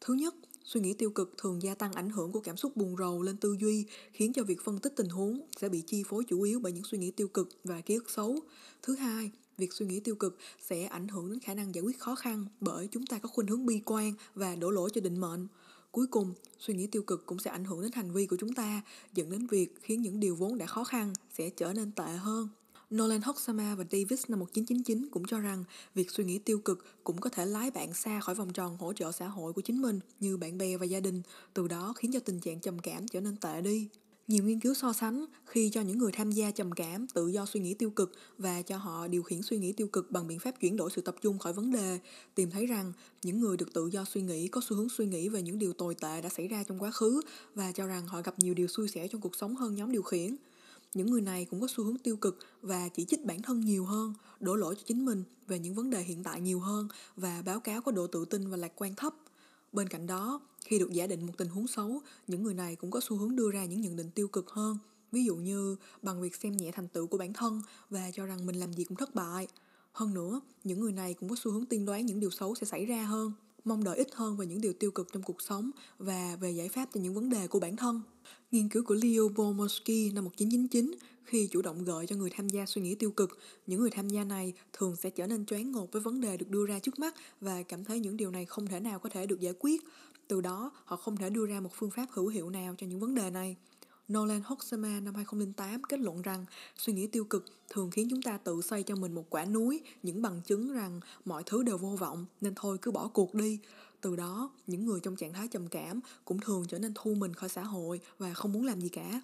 Thứ 0.00 0.14
nhất, 0.14 0.34
suy 0.64 0.80
nghĩ 0.80 0.92
tiêu 0.92 1.10
cực 1.10 1.34
thường 1.38 1.62
gia 1.62 1.74
tăng 1.74 1.92
ảnh 1.92 2.10
hưởng 2.10 2.32
của 2.32 2.40
cảm 2.40 2.56
xúc 2.56 2.76
buồn 2.76 2.96
rầu 2.96 3.22
lên 3.22 3.36
tư 3.36 3.56
duy, 3.60 3.86
khiến 4.12 4.32
cho 4.32 4.44
việc 4.44 4.60
phân 4.64 4.78
tích 4.78 4.92
tình 4.96 5.08
huống 5.08 5.40
sẽ 5.60 5.68
bị 5.68 5.80
chi 5.80 6.02
phối 6.08 6.24
chủ 6.24 6.42
yếu 6.42 6.60
bởi 6.60 6.72
những 6.72 6.84
suy 6.84 6.98
nghĩ 6.98 7.10
tiêu 7.10 7.28
cực 7.28 7.48
và 7.64 7.80
ký 7.80 7.94
ức 7.94 8.10
xấu. 8.10 8.40
Thứ 8.82 8.94
hai, 8.94 9.30
việc 9.58 9.72
suy 9.72 9.86
nghĩ 9.86 10.00
tiêu 10.00 10.14
cực 10.14 10.38
sẽ 10.68 10.84
ảnh 10.84 11.08
hưởng 11.08 11.30
đến 11.30 11.40
khả 11.40 11.54
năng 11.54 11.74
giải 11.74 11.82
quyết 11.82 11.98
khó 11.98 12.14
khăn 12.14 12.46
bởi 12.60 12.88
chúng 12.90 13.06
ta 13.06 13.18
có 13.18 13.28
khuynh 13.28 13.46
hướng 13.46 13.66
bi 13.66 13.82
quan 13.84 14.12
và 14.34 14.56
đổ 14.56 14.70
lỗi 14.70 14.90
cho 14.94 15.00
định 15.00 15.20
mệnh. 15.20 15.46
Cuối 15.90 16.06
cùng, 16.06 16.34
suy 16.58 16.74
nghĩ 16.74 16.86
tiêu 16.86 17.02
cực 17.02 17.26
cũng 17.26 17.38
sẽ 17.38 17.50
ảnh 17.50 17.64
hưởng 17.64 17.82
đến 17.82 17.92
hành 17.92 18.12
vi 18.12 18.26
của 18.26 18.36
chúng 18.36 18.52
ta, 18.52 18.82
dẫn 19.14 19.30
đến 19.30 19.46
việc 19.46 19.74
khiến 19.82 20.02
những 20.02 20.20
điều 20.20 20.36
vốn 20.36 20.58
đã 20.58 20.66
khó 20.66 20.84
khăn 20.84 21.12
sẽ 21.38 21.50
trở 21.50 21.72
nên 21.72 21.92
tệ 21.92 22.08
hơn. 22.08 22.48
Nolan 22.94 23.20
Hoxama 23.22 23.74
và 23.74 23.84
Davis 23.92 24.24
năm 24.28 24.38
1999 24.38 25.08
cũng 25.10 25.24
cho 25.26 25.40
rằng 25.40 25.64
việc 25.94 26.10
suy 26.10 26.24
nghĩ 26.24 26.38
tiêu 26.38 26.58
cực 26.58 26.84
cũng 27.04 27.20
có 27.20 27.30
thể 27.30 27.46
lái 27.46 27.70
bạn 27.70 27.94
xa 27.94 28.20
khỏi 28.20 28.34
vòng 28.34 28.52
tròn 28.52 28.76
hỗ 28.76 28.92
trợ 28.92 29.12
xã 29.12 29.28
hội 29.28 29.52
của 29.52 29.60
chính 29.60 29.82
mình 29.82 30.00
như 30.20 30.36
bạn 30.36 30.58
bè 30.58 30.76
và 30.76 30.86
gia 30.86 31.00
đình, 31.00 31.22
từ 31.54 31.68
đó 31.68 31.92
khiến 31.96 32.12
cho 32.12 32.20
tình 32.20 32.40
trạng 32.40 32.60
trầm 32.60 32.78
cảm 32.78 33.08
trở 33.08 33.20
nên 33.20 33.36
tệ 33.36 33.60
đi. 33.60 33.88
Nhiều 34.28 34.44
nghiên 34.44 34.60
cứu 34.60 34.74
so 34.74 34.92
sánh 34.92 35.24
khi 35.46 35.70
cho 35.70 35.80
những 35.80 35.98
người 35.98 36.12
tham 36.12 36.30
gia 36.30 36.50
trầm 36.50 36.72
cảm 36.72 37.06
tự 37.06 37.26
do 37.26 37.46
suy 37.46 37.60
nghĩ 37.60 37.74
tiêu 37.74 37.90
cực 37.90 38.12
và 38.38 38.62
cho 38.62 38.76
họ 38.76 39.08
điều 39.08 39.22
khiển 39.22 39.42
suy 39.42 39.58
nghĩ 39.58 39.72
tiêu 39.72 39.86
cực 39.86 40.10
bằng 40.10 40.26
biện 40.26 40.38
pháp 40.38 40.60
chuyển 40.60 40.76
đổi 40.76 40.90
sự 40.90 41.02
tập 41.02 41.16
trung 41.20 41.38
khỏi 41.38 41.52
vấn 41.52 41.72
đề, 41.72 41.98
tìm 42.34 42.50
thấy 42.50 42.66
rằng 42.66 42.92
những 43.22 43.40
người 43.40 43.56
được 43.56 43.72
tự 43.72 43.86
do 43.86 44.04
suy 44.04 44.22
nghĩ 44.22 44.48
có 44.48 44.60
xu 44.64 44.76
hướng 44.76 44.88
suy 44.88 45.06
nghĩ 45.06 45.28
về 45.28 45.42
những 45.42 45.58
điều 45.58 45.72
tồi 45.72 45.94
tệ 45.94 46.20
đã 46.20 46.28
xảy 46.28 46.48
ra 46.48 46.64
trong 46.68 46.78
quá 46.78 46.90
khứ 46.90 47.20
và 47.54 47.72
cho 47.72 47.86
rằng 47.86 48.06
họ 48.06 48.22
gặp 48.22 48.38
nhiều 48.38 48.54
điều 48.54 48.66
xui 48.66 48.88
xẻo 48.88 49.06
trong 49.08 49.20
cuộc 49.20 49.36
sống 49.36 49.56
hơn 49.56 49.74
nhóm 49.74 49.92
điều 49.92 50.02
khiển 50.02 50.36
những 50.94 51.10
người 51.10 51.20
này 51.20 51.44
cũng 51.44 51.60
có 51.60 51.66
xu 51.70 51.84
hướng 51.84 51.98
tiêu 51.98 52.16
cực 52.16 52.38
và 52.62 52.88
chỉ 52.88 53.04
trích 53.04 53.24
bản 53.24 53.42
thân 53.42 53.60
nhiều 53.60 53.84
hơn, 53.84 54.14
đổ 54.40 54.54
lỗi 54.54 54.74
cho 54.74 54.82
chính 54.86 55.04
mình 55.04 55.24
về 55.46 55.58
những 55.58 55.74
vấn 55.74 55.90
đề 55.90 56.02
hiện 56.02 56.22
tại 56.22 56.40
nhiều 56.40 56.60
hơn 56.60 56.88
và 57.16 57.42
báo 57.42 57.60
cáo 57.60 57.80
có 57.80 57.92
độ 57.92 58.06
tự 58.06 58.24
tin 58.24 58.50
và 58.50 58.56
lạc 58.56 58.72
quan 58.76 58.94
thấp. 58.94 59.14
Bên 59.72 59.88
cạnh 59.88 60.06
đó, 60.06 60.40
khi 60.64 60.78
được 60.78 60.92
giả 60.92 61.06
định 61.06 61.26
một 61.26 61.32
tình 61.38 61.48
huống 61.48 61.66
xấu, 61.66 62.00
những 62.26 62.42
người 62.42 62.54
này 62.54 62.76
cũng 62.76 62.90
có 62.90 63.00
xu 63.00 63.16
hướng 63.16 63.36
đưa 63.36 63.50
ra 63.50 63.64
những 63.64 63.80
nhận 63.80 63.96
định 63.96 64.10
tiêu 64.14 64.28
cực 64.28 64.50
hơn, 64.50 64.78
ví 65.12 65.24
dụ 65.24 65.36
như 65.36 65.76
bằng 66.02 66.22
việc 66.22 66.36
xem 66.36 66.56
nhẹ 66.56 66.70
thành 66.72 66.88
tựu 66.88 67.06
của 67.06 67.18
bản 67.18 67.32
thân 67.32 67.62
và 67.90 68.10
cho 68.10 68.26
rằng 68.26 68.46
mình 68.46 68.56
làm 68.56 68.72
gì 68.72 68.84
cũng 68.84 68.96
thất 68.96 69.14
bại. 69.14 69.48
Hơn 69.92 70.14
nữa, 70.14 70.40
những 70.64 70.80
người 70.80 70.92
này 70.92 71.14
cũng 71.14 71.28
có 71.28 71.36
xu 71.38 71.50
hướng 71.50 71.66
tiên 71.66 71.84
đoán 71.84 72.06
những 72.06 72.20
điều 72.20 72.30
xấu 72.30 72.54
sẽ 72.54 72.66
xảy 72.66 72.86
ra 72.86 73.04
hơn 73.04 73.32
mong 73.64 73.84
đợi 73.84 73.96
ít 73.96 74.08
hơn 74.14 74.36
về 74.36 74.46
những 74.46 74.60
điều 74.60 74.72
tiêu 74.72 74.90
cực 74.90 75.12
trong 75.12 75.22
cuộc 75.22 75.42
sống 75.42 75.70
và 75.98 76.36
về 76.40 76.50
giải 76.50 76.68
pháp 76.68 76.88
cho 76.94 77.00
những 77.00 77.14
vấn 77.14 77.30
đề 77.30 77.46
của 77.46 77.60
bản 77.60 77.76
thân 77.76 78.02
Nghiên 78.50 78.68
cứu 78.68 78.82
của 78.84 78.94
Leo 78.94 79.28
Bomorsky 79.28 80.10
năm 80.10 80.24
1999 80.24 80.94
khi 81.24 81.48
chủ 81.50 81.62
động 81.62 81.84
gợi 81.84 82.06
cho 82.06 82.16
người 82.16 82.30
tham 82.30 82.48
gia 82.48 82.66
suy 82.66 82.82
nghĩ 82.82 82.94
tiêu 82.94 83.10
cực, 83.10 83.38
những 83.66 83.80
người 83.80 83.90
tham 83.90 84.08
gia 84.08 84.24
này 84.24 84.52
thường 84.72 84.96
sẽ 84.96 85.10
trở 85.10 85.26
nên 85.26 85.46
choáng 85.46 85.72
ngột 85.72 85.92
với 85.92 86.02
vấn 86.02 86.20
đề 86.20 86.36
được 86.36 86.50
đưa 86.50 86.66
ra 86.66 86.78
trước 86.78 86.98
mắt 86.98 87.14
và 87.40 87.62
cảm 87.62 87.84
thấy 87.84 88.00
những 88.00 88.16
điều 88.16 88.30
này 88.30 88.44
không 88.44 88.66
thể 88.66 88.80
nào 88.80 88.98
có 88.98 89.08
thể 89.08 89.26
được 89.26 89.40
giải 89.40 89.54
quyết. 89.58 89.82
Từ 90.28 90.40
đó, 90.40 90.72
họ 90.84 90.96
không 90.96 91.16
thể 91.16 91.30
đưa 91.30 91.46
ra 91.46 91.60
một 91.60 91.70
phương 91.74 91.90
pháp 91.90 92.06
hữu 92.10 92.28
hiệu 92.28 92.50
nào 92.50 92.74
cho 92.78 92.86
những 92.86 93.00
vấn 93.00 93.14
đề 93.14 93.30
này. 93.30 93.56
Nolan 94.12 94.42
Hoxema 94.44 95.00
năm 95.00 95.14
2008 95.14 95.82
kết 95.82 96.00
luận 96.00 96.22
rằng 96.22 96.44
suy 96.78 96.92
nghĩ 96.92 97.06
tiêu 97.06 97.24
cực 97.24 97.44
thường 97.70 97.90
khiến 97.90 98.08
chúng 98.10 98.22
ta 98.22 98.38
tự 98.38 98.60
xây 98.62 98.82
cho 98.82 98.96
mình 98.96 99.14
một 99.14 99.30
quả 99.30 99.44
núi, 99.44 99.80
những 100.02 100.22
bằng 100.22 100.40
chứng 100.46 100.72
rằng 100.72 101.00
mọi 101.24 101.42
thứ 101.46 101.62
đều 101.62 101.78
vô 101.78 101.88
vọng 101.88 102.26
nên 102.40 102.52
thôi 102.56 102.78
cứ 102.82 102.90
bỏ 102.90 103.08
cuộc 103.08 103.34
đi. 103.34 103.58
Từ 104.00 104.16
đó, 104.16 104.50
những 104.66 104.86
người 104.86 105.00
trong 105.00 105.16
trạng 105.16 105.32
thái 105.32 105.48
trầm 105.48 105.68
cảm 105.68 106.00
cũng 106.24 106.40
thường 106.40 106.64
trở 106.68 106.78
nên 106.78 106.92
thu 106.94 107.14
mình 107.14 107.34
khỏi 107.34 107.48
xã 107.48 107.62
hội 107.62 108.00
và 108.18 108.34
không 108.34 108.52
muốn 108.52 108.64
làm 108.64 108.80
gì 108.80 108.88
cả. 108.88 109.22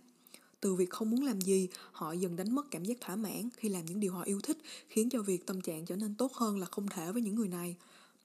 Từ 0.61 0.75
việc 0.75 0.91
không 0.91 1.11
muốn 1.11 1.23
làm 1.23 1.41
gì, 1.41 1.69
họ 1.93 2.13
dần 2.13 2.37
đánh 2.37 2.55
mất 2.55 2.71
cảm 2.71 2.85
giác 2.85 2.97
thỏa 3.01 3.17
mãn 3.17 3.49
khi 3.57 3.69
làm 3.69 3.87
những 3.87 4.01
điều 4.01 4.13
họ 4.13 4.23
yêu 4.23 4.41
thích, 4.43 4.59
khiến 4.89 5.11
cho 5.11 5.23
việc 5.23 5.47
tâm 5.47 5.61
trạng 5.61 5.87
trở 5.87 5.97
nên 5.97 6.15
tốt 6.15 6.33
hơn 6.33 6.59
là 6.59 6.67
không 6.67 6.89
thể 6.89 7.13
với 7.13 7.23
những 7.23 7.35
người 7.35 7.49
này. 7.49 7.77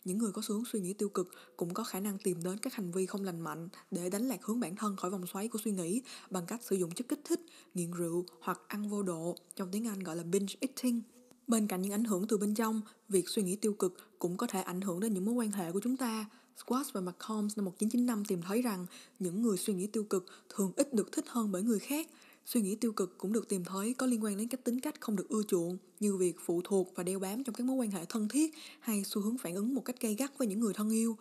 Những 0.06 0.18
người 0.18 0.32
có 0.32 0.42
xu 0.42 0.56
hướng 0.56 0.66
suy 0.66 0.80
nghĩ 0.80 0.94
tiêu 0.94 1.10
cực 1.10 1.30
cũng 1.58 1.74
có 1.74 1.84
khả 1.84 2.00
năng 2.00 2.18
tìm 2.18 2.44
đến 2.44 2.58
các 2.58 2.74
hành 2.74 2.92
vi 2.92 3.06
không 3.06 3.24
lành 3.24 3.40
mạnh 3.40 3.70
để 3.92 4.10
đánh 4.10 4.28
lạc 4.28 4.46
hướng 4.46 4.60
bản 4.60 4.76
thân 4.76 4.96
khỏi 4.96 5.12
vòng 5.12 5.28
xoáy 5.28 5.48
của 5.48 5.60
suy 5.64 5.72
nghĩ 5.72 6.02
bằng 6.30 6.46
cách 6.46 6.64
sử 6.64 6.76
dụng 6.76 6.92
chất 6.92 7.08
kích 7.08 7.22
thích, 7.24 7.42
nghiện 7.74 7.92
rượu 7.92 8.26
hoặc 8.40 8.62
ăn 8.68 8.90
vô 8.90 9.04
độ, 9.04 9.36
trong 9.56 9.70
tiếng 9.72 9.88
Anh 9.88 10.00
gọi 10.00 10.16
là 10.16 10.24
binge 10.24 10.54
eating. 10.60 11.02
Bên 11.48 11.68
cạnh 11.68 11.82
những 11.82 11.92
ảnh 11.92 12.04
hưởng 12.04 12.28
từ 12.28 12.38
bên 12.38 12.54
trong, 12.54 12.82
việc 13.10 13.30
suy 13.30 13.44
nghĩ 13.44 13.56
tiêu 13.56 13.74
cực 13.74 14.20
cũng 14.20 14.38
có 14.38 14.48
thể 14.48 14.62
ảnh 14.62 14.82
hưởng 14.82 15.00
đến 15.00 15.14
những 15.14 15.26
mối 15.26 15.34
quan 15.36 15.52
hệ 15.52 15.72
của 15.72 15.80
chúng 15.84 15.98
ta. 15.98 16.26
Squash 16.58 16.94
và 16.94 17.02
McCombs 17.02 17.58
năm 17.58 17.66
1995 17.66 18.26
tìm 18.26 18.42
thấy 18.42 18.62
rằng 18.62 18.86
những 19.20 19.42
người 19.42 19.58
suy 19.58 19.74
nghĩ 19.74 19.88
tiêu 19.88 20.04
cực 20.04 20.26
thường 20.50 20.72
ít 20.76 20.94
được 20.94 21.12
thích 21.12 21.26
hơn 21.28 21.52
bởi 21.52 21.64
người 21.64 21.80
khác. 21.80 22.08
Suy 22.46 22.62
nghĩ 22.62 22.76
tiêu 22.76 22.92
cực 22.92 23.18
cũng 23.18 23.34
được 23.34 23.50
tìm 23.50 23.64
thấy 23.64 23.94
có 23.94 24.06
liên 24.06 24.24
quan 24.24 24.38
đến 24.38 24.48
các 24.48 24.64
tính 24.64 24.80
cách 24.80 25.02
không 25.02 25.16
được 25.16 25.30
ưa 25.30 25.44
chuộng 25.48 25.78
như 26.00 26.18
việc 26.18 26.36
phụ 26.46 26.62
thuộc 26.64 26.92
và 26.96 27.04
đeo 27.04 27.20
bám 27.20 27.44
trong 27.44 27.56
các 27.56 27.64
mối 27.64 27.76
quan 27.76 27.92
hệ 27.92 28.06
thân 28.10 28.28
thiết 28.28 28.54
hay 28.80 29.04
xu 29.04 29.22
hướng 29.22 29.38
phản 29.38 29.56
ứng 29.56 29.76
một 29.76 29.82
cách 29.86 30.02
gay 30.02 30.16
gắt 30.16 30.38
với 30.38 30.48
những 30.48 30.60
người 30.60 30.74
thân 30.74 30.90
yêu. 30.90 31.18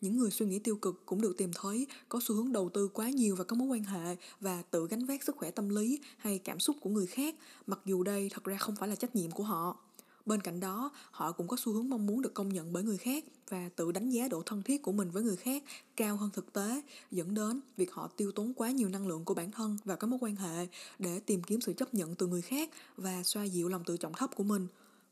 Những 0.00 0.16
người 0.16 0.30
suy 0.30 0.46
nghĩ 0.46 0.58
tiêu 0.58 0.76
cực 0.76 1.06
cũng 1.06 1.20
được 1.20 1.36
tìm 1.38 1.50
thấy 1.54 1.86
có 2.08 2.20
xu 2.22 2.34
hướng 2.34 2.52
đầu 2.52 2.70
tư 2.74 2.88
quá 2.88 3.10
nhiều 3.10 3.36
vào 3.36 3.44
các 3.44 3.56
mối 3.56 3.68
quan 3.68 3.84
hệ 3.84 4.16
và 4.40 4.62
tự 4.62 4.86
gánh 4.90 5.06
vác 5.06 5.24
sức 5.24 5.36
khỏe 5.36 5.50
tâm 5.50 5.68
lý 5.68 6.00
hay 6.16 6.38
cảm 6.38 6.60
xúc 6.60 6.76
của 6.80 6.90
người 6.90 7.06
khác, 7.06 7.34
mặc 7.66 7.80
dù 7.84 8.02
đây 8.02 8.28
thật 8.32 8.44
ra 8.44 8.56
không 8.56 8.76
phải 8.76 8.88
là 8.88 8.94
trách 8.94 9.16
nhiệm 9.16 9.30
của 9.30 9.44
họ. 9.44 9.78
Bên 10.26 10.40
cạnh 10.40 10.60
đó, 10.60 10.90
họ 11.10 11.32
cũng 11.32 11.48
có 11.48 11.56
xu 11.60 11.72
hướng 11.72 11.90
mong 11.90 12.06
muốn 12.06 12.22
được 12.22 12.34
công 12.34 12.48
nhận 12.48 12.72
bởi 12.72 12.82
người 12.82 12.96
khác 12.96 13.24
và 13.48 13.68
tự 13.76 13.92
đánh 13.92 14.10
giá 14.10 14.28
độ 14.28 14.42
thân 14.46 14.62
thiết 14.62 14.82
của 14.82 14.92
mình 14.92 15.10
với 15.10 15.22
người 15.22 15.36
khác 15.36 15.62
cao 15.96 16.16
hơn 16.16 16.30
thực 16.32 16.52
tế, 16.52 16.82
dẫn 17.10 17.34
đến 17.34 17.60
việc 17.76 17.92
họ 17.92 18.08
tiêu 18.16 18.32
tốn 18.32 18.54
quá 18.54 18.70
nhiều 18.70 18.88
năng 18.88 19.06
lượng 19.06 19.24
của 19.24 19.34
bản 19.34 19.50
thân 19.50 19.78
vào 19.84 19.96
các 19.96 20.06
mối 20.06 20.18
quan 20.22 20.36
hệ 20.36 20.66
để 20.98 21.20
tìm 21.20 21.42
kiếm 21.42 21.60
sự 21.60 21.72
chấp 21.72 21.94
nhận 21.94 22.14
từ 22.14 22.26
người 22.26 22.42
khác 22.42 22.70
và 22.96 23.22
xoa 23.22 23.44
dịu 23.44 23.68
lòng 23.68 23.84
tự 23.84 23.96
trọng 23.96 24.12
thấp 24.12 24.30
của 24.34 24.44
mình. 24.44 24.66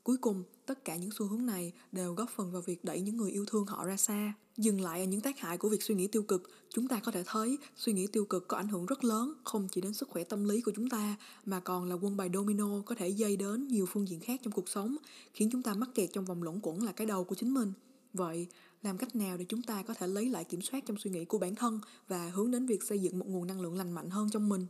Cuối 0.04 0.16
cùng, 0.16 0.44
tất 0.66 0.84
cả 0.84 0.96
những 0.96 1.10
xu 1.10 1.26
hướng 1.26 1.46
này 1.46 1.72
đều 1.92 2.14
góp 2.14 2.30
phần 2.30 2.52
vào 2.52 2.62
việc 2.62 2.84
đẩy 2.84 3.00
những 3.00 3.16
người 3.16 3.30
yêu 3.30 3.44
thương 3.46 3.66
họ 3.66 3.86
ra 3.86 3.96
xa. 3.96 4.34
Dừng 4.56 4.80
lại 4.80 5.00
ở 5.00 5.06
những 5.06 5.20
tác 5.20 5.38
hại 5.38 5.58
của 5.58 5.68
việc 5.68 5.82
suy 5.82 5.94
nghĩ 5.94 6.06
tiêu 6.06 6.22
cực, 6.22 6.50
chúng 6.68 6.88
ta 6.88 7.00
có 7.04 7.12
thể 7.12 7.22
thấy 7.26 7.58
suy 7.76 7.92
nghĩ 7.92 8.06
tiêu 8.06 8.24
cực 8.24 8.48
có 8.48 8.56
ảnh 8.56 8.68
hưởng 8.68 8.86
rất 8.86 9.04
lớn 9.04 9.34
không 9.44 9.68
chỉ 9.70 9.80
đến 9.80 9.94
sức 9.94 10.08
khỏe 10.08 10.24
tâm 10.24 10.44
lý 10.44 10.60
của 10.60 10.72
chúng 10.76 10.88
ta 10.88 11.16
mà 11.44 11.60
còn 11.60 11.84
là 11.84 11.94
quân 11.94 12.16
bài 12.16 12.30
domino 12.34 12.82
có 12.86 12.94
thể 12.94 13.08
dây 13.08 13.36
đến 13.36 13.68
nhiều 13.68 13.86
phương 13.86 14.08
diện 14.08 14.20
khác 14.20 14.40
trong 14.42 14.52
cuộc 14.52 14.68
sống, 14.68 14.96
khiến 15.34 15.48
chúng 15.52 15.62
ta 15.62 15.74
mắc 15.74 15.88
kẹt 15.94 16.10
trong 16.12 16.24
vòng 16.24 16.42
luẩn 16.42 16.60
quẩn 16.62 16.82
là 16.82 16.92
cái 16.92 17.06
đầu 17.06 17.24
của 17.24 17.34
chính 17.34 17.54
mình. 17.54 17.72
Vậy, 18.12 18.46
làm 18.82 18.98
cách 18.98 19.16
nào 19.16 19.36
để 19.36 19.44
chúng 19.48 19.62
ta 19.62 19.82
có 19.82 19.94
thể 19.94 20.06
lấy 20.06 20.28
lại 20.28 20.44
kiểm 20.44 20.62
soát 20.62 20.84
trong 20.86 20.98
suy 20.98 21.10
nghĩ 21.10 21.24
của 21.24 21.38
bản 21.38 21.54
thân 21.54 21.80
và 22.08 22.30
hướng 22.30 22.50
đến 22.50 22.66
việc 22.66 22.82
xây 22.82 22.98
dựng 22.98 23.18
một 23.18 23.26
nguồn 23.28 23.46
năng 23.46 23.60
lượng 23.60 23.76
lành 23.76 23.92
mạnh 23.92 24.10
hơn 24.10 24.30
trong 24.30 24.48
mình? 24.48 24.66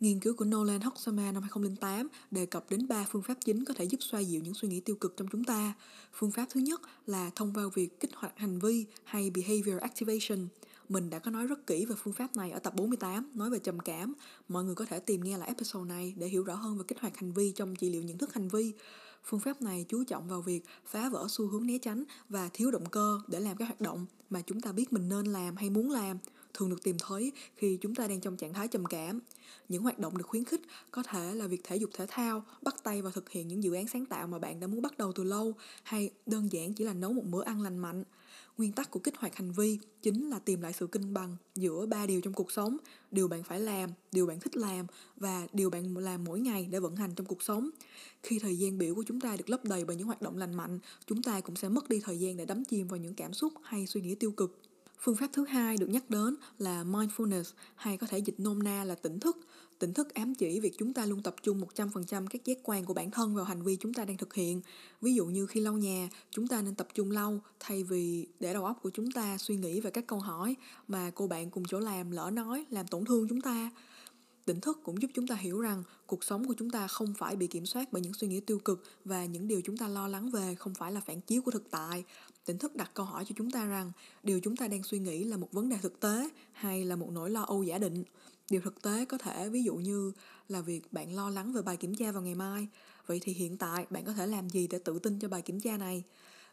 Nghiên 0.00 0.20
cứu 0.20 0.34
của 0.34 0.44
Nolan 0.44 0.80
Hoxama 0.80 1.32
năm 1.32 1.42
2008 1.42 2.08
đề 2.30 2.46
cập 2.46 2.70
đến 2.70 2.88
ba 2.88 3.06
phương 3.10 3.22
pháp 3.22 3.34
chính 3.44 3.64
có 3.64 3.74
thể 3.74 3.84
giúp 3.84 3.98
xoa 4.00 4.20
dịu 4.20 4.40
những 4.40 4.54
suy 4.54 4.68
nghĩ 4.68 4.80
tiêu 4.80 4.96
cực 4.96 5.16
trong 5.16 5.28
chúng 5.28 5.44
ta. 5.44 5.74
Phương 6.12 6.30
pháp 6.30 6.46
thứ 6.50 6.60
nhất 6.60 6.80
là 7.06 7.30
thông 7.34 7.54
qua 7.54 7.64
việc 7.74 8.00
kích 8.00 8.10
hoạt 8.14 8.38
hành 8.38 8.58
vi 8.58 8.86
hay 9.04 9.30
behavior 9.30 9.80
activation. 9.80 10.48
Mình 10.88 11.10
đã 11.10 11.18
có 11.18 11.30
nói 11.30 11.46
rất 11.46 11.66
kỹ 11.66 11.84
về 11.84 11.94
phương 11.98 12.14
pháp 12.14 12.36
này 12.36 12.50
ở 12.50 12.58
tập 12.58 12.74
48, 12.76 13.30
nói 13.34 13.50
về 13.50 13.58
trầm 13.58 13.80
cảm. 13.80 14.12
Mọi 14.48 14.64
người 14.64 14.74
có 14.74 14.84
thể 14.84 15.00
tìm 15.00 15.24
nghe 15.24 15.38
lại 15.38 15.48
episode 15.48 15.88
này 15.88 16.14
để 16.16 16.28
hiểu 16.28 16.42
rõ 16.42 16.54
hơn 16.54 16.78
về 16.78 16.84
kích 16.88 17.00
hoạt 17.00 17.16
hành 17.16 17.32
vi 17.32 17.52
trong 17.52 17.76
trị 17.76 17.90
liệu 17.90 18.02
nhận 18.02 18.18
thức 18.18 18.34
hành 18.34 18.48
vi. 18.48 18.72
Phương 19.24 19.40
pháp 19.40 19.62
này 19.62 19.84
chú 19.88 20.04
trọng 20.04 20.28
vào 20.28 20.42
việc 20.42 20.64
phá 20.86 21.08
vỡ 21.08 21.26
xu 21.28 21.48
hướng 21.48 21.66
né 21.66 21.78
tránh 21.78 22.04
và 22.28 22.50
thiếu 22.52 22.70
động 22.70 22.88
cơ 22.90 23.20
để 23.28 23.40
làm 23.40 23.56
các 23.56 23.64
hoạt 23.64 23.80
động 23.80 24.06
mà 24.30 24.42
chúng 24.46 24.60
ta 24.60 24.72
biết 24.72 24.92
mình 24.92 25.08
nên 25.08 25.26
làm 25.26 25.56
hay 25.56 25.70
muốn 25.70 25.90
làm 25.90 26.18
thường 26.54 26.70
được 26.70 26.82
tìm 26.82 26.96
thấy 27.06 27.32
khi 27.56 27.78
chúng 27.80 27.94
ta 27.94 28.06
đang 28.06 28.20
trong 28.20 28.36
trạng 28.36 28.52
thái 28.52 28.68
trầm 28.68 28.86
cảm. 28.86 29.20
Những 29.68 29.82
hoạt 29.82 29.98
động 29.98 30.18
được 30.18 30.26
khuyến 30.26 30.44
khích 30.44 30.60
có 30.90 31.02
thể 31.02 31.34
là 31.34 31.46
việc 31.46 31.60
thể 31.64 31.76
dục 31.76 31.90
thể 31.94 32.06
thao, 32.08 32.44
bắt 32.62 32.84
tay 32.84 33.02
vào 33.02 33.12
thực 33.12 33.30
hiện 33.30 33.48
những 33.48 33.62
dự 33.62 33.74
án 33.74 33.88
sáng 33.88 34.06
tạo 34.06 34.26
mà 34.26 34.38
bạn 34.38 34.60
đã 34.60 34.66
muốn 34.66 34.82
bắt 34.82 34.98
đầu 34.98 35.12
từ 35.12 35.24
lâu, 35.24 35.54
hay 35.82 36.10
đơn 36.26 36.52
giản 36.52 36.74
chỉ 36.74 36.84
là 36.84 36.94
nấu 36.94 37.12
một 37.12 37.24
bữa 37.30 37.42
ăn 37.42 37.62
lành 37.62 37.78
mạnh. 37.78 38.04
Nguyên 38.58 38.72
tắc 38.72 38.90
của 38.90 39.00
kích 39.00 39.16
hoạt 39.16 39.36
hành 39.36 39.52
vi 39.52 39.78
chính 40.02 40.30
là 40.30 40.38
tìm 40.38 40.60
lại 40.60 40.72
sự 40.72 40.86
cân 40.86 41.14
bằng 41.14 41.36
giữa 41.54 41.86
ba 41.86 42.06
điều 42.06 42.20
trong 42.20 42.32
cuộc 42.32 42.52
sống, 42.52 42.76
điều 43.10 43.28
bạn 43.28 43.42
phải 43.42 43.60
làm, 43.60 43.90
điều 44.12 44.26
bạn 44.26 44.40
thích 44.40 44.56
làm 44.56 44.86
và 45.16 45.46
điều 45.52 45.70
bạn 45.70 45.96
làm 45.96 46.24
mỗi 46.24 46.40
ngày 46.40 46.68
để 46.70 46.80
vận 46.80 46.96
hành 46.96 47.14
trong 47.14 47.26
cuộc 47.26 47.42
sống. 47.42 47.70
Khi 48.22 48.38
thời 48.38 48.58
gian 48.58 48.78
biểu 48.78 48.94
của 48.94 49.04
chúng 49.06 49.20
ta 49.20 49.36
được 49.36 49.50
lấp 49.50 49.64
đầy 49.64 49.84
bởi 49.84 49.96
những 49.96 50.06
hoạt 50.06 50.22
động 50.22 50.36
lành 50.36 50.54
mạnh, 50.54 50.78
chúng 51.06 51.22
ta 51.22 51.40
cũng 51.40 51.56
sẽ 51.56 51.68
mất 51.68 51.88
đi 51.88 52.00
thời 52.04 52.18
gian 52.18 52.36
để 52.36 52.44
đắm 52.44 52.64
chìm 52.64 52.88
vào 52.88 52.96
những 52.96 53.14
cảm 53.14 53.32
xúc 53.32 53.52
hay 53.62 53.86
suy 53.86 54.00
nghĩ 54.00 54.14
tiêu 54.14 54.30
cực. 54.30 54.69
Phương 55.02 55.16
pháp 55.16 55.30
thứ 55.32 55.44
hai 55.44 55.76
được 55.76 55.88
nhắc 55.88 56.10
đến 56.10 56.36
là 56.58 56.84
mindfulness 56.84 57.52
hay 57.74 57.96
có 57.96 58.06
thể 58.06 58.18
dịch 58.18 58.40
nôm 58.40 58.62
na 58.62 58.84
là 58.84 58.94
tỉnh 58.94 59.20
thức. 59.20 59.36
Tỉnh 59.78 59.94
thức 59.94 60.14
ám 60.14 60.34
chỉ 60.34 60.60
việc 60.60 60.74
chúng 60.78 60.92
ta 60.92 61.06
luôn 61.06 61.22
tập 61.22 61.34
trung 61.42 61.62
100% 61.74 62.26
các 62.26 62.44
giác 62.44 62.58
quan 62.62 62.84
của 62.84 62.94
bản 62.94 63.10
thân 63.10 63.34
vào 63.34 63.44
hành 63.44 63.62
vi 63.62 63.76
chúng 63.76 63.94
ta 63.94 64.04
đang 64.04 64.16
thực 64.16 64.34
hiện. 64.34 64.60
Ví 65.00 65.14
dụ 65.14 65.26
như 65.26 65.46
khi 65.46 65.60
lau 65.60 65.74
nhà, 65.74 66.08
chúng 66.30 66.48
ta 66.48 66.62
nên 66.62 66.74
tập 66.74 66.88
trung 66.94 67.10
lau 67.10 67.40
thay 67.60 67.84
vì 67.84 68.26
để 68.40 68.52
đầu 68.52 68.64
óc 68.64 68.78
của 68.82 68.90
chúng 68.90 69.10
ta 69.10 69.38
suy 69.38 69.56
nghĩ 69.56 69.80
về 69.80 69.90
các 69.90 70.06
câu 70.06 70.18
hỏi 70.18 70.56
mà 70.88 71.10
cô 71.14 71.26
bạn 71.26 71.50
cùng 71.50 71.64
chỗ 71.68 71.78
làm 71.80 72.10
lỡ 72.10 72.30
nói 72.32 72.64
làm 72.70 72.86
tổn 72.86 73.04
thương 73.04 73.28
chúng 73.28 73.40
ta. 73.40 73.70
Tỉnh 74.44 74.60
thức 74.60 74.80
cũng 74.82 75.02
giúp 75.02 75.10
chúng 75.14 75.26
ta 75.26 75.34
hiểu 75.34 75.60
rằng 75.60 75.82
cuộc 76.06 76.24
sống 76.24 76.48
của 76.48 76.54
chúng 76.58 76.70
ta 76.70 76.88
không 76.88 77.14
phải 77.18 77.36
bị 77.36 77.46
kiểm 77.46 77.66
soát 77.66 77.92
bởi 77.92 78.02
những 78.02 78.14
suy 78.14 78.28
nghĩ 78.28 78.40
tiêu 78.40 78.58
cực 78.58 78.82
và 79.04 79.24
những 79.24 79.48
điều 79.48 79.60
chúng 79.64 79.76
ta 79.76 79.88
lo 79.88 80.08
lắng 80.08 80.30
về 80.30 80.54
không 80.54 80.74
phải 80.74 80.92
là 80.92 81.00
phản 81.00 81.20
chiếu 81.20 81.42
của 81.42 81.50
thực 81.50 81.70
tại. 81.70 82.04
Tỉnh 82.44 82.58
thức 82.58 82.76
đặt 82.76 82.90
câu 82.94 83.06
hỏi 83.06 83.24
cho 83.24 83.34
chúng 83.38 83.50
ta 83.50 83.64
rằng 83.64 83.92
điều 84.22 84.40
chúng 84.40 84.56
ta 84.56 84.68
đang 84.68 84.82
suy 84.82 84.98
nghĩ 84.98 85.24
là 85.24 85.36
một 85.36 85.52
vấn 85.52 85.68
đề 85.68 85.76
thực 85.82 86.00
tế 86.00 86.28
hay 86.52 86.84
là 86.84 86.96
một 86.96 87.10
nỗi 87.10 87.30
lo 87.30 87.42
âu 87.42 87.62
giả 87.62 87.78
định. 87.78 88.04
Điều 88.50 88.60
thực 88.60 88.82
tế 88.82 89.04
có 89.04 89.18
thể 89.18 89.48
ví 89.48 89.62
dụ 89.62 89.74
như 89.74 90.12
là 90.48 90.60
việc 90.60 90.92
bạn 90.92 91.14
lo 91.14 91.30
lắng 91.30 91.52
về 91.52 91.62
bài 91.62 91.76
kiểm 91.76 91.94
tra 91.94 92.12
vào 92.12 92.22
ngày 92.22 92.34
mai. 92.34 92.68
Vậy 93.06 93.20
thì 93.22 93.32
hiện 93.32 93.56
tại 93.56 93.86
bạn 93.90 94.04
có 94.04 94.12
thể 94.12 94.26
làm 94.26 94.50
gì 94.50 94.66
để 94.66 94.78
tự 94.78 94.98
tin 94.98 95.18
cho 95.18 95.28
bài 95.28 95.42
kiểm 95.42 95.60
tra 95.60 95.76
này? 95.76 96.04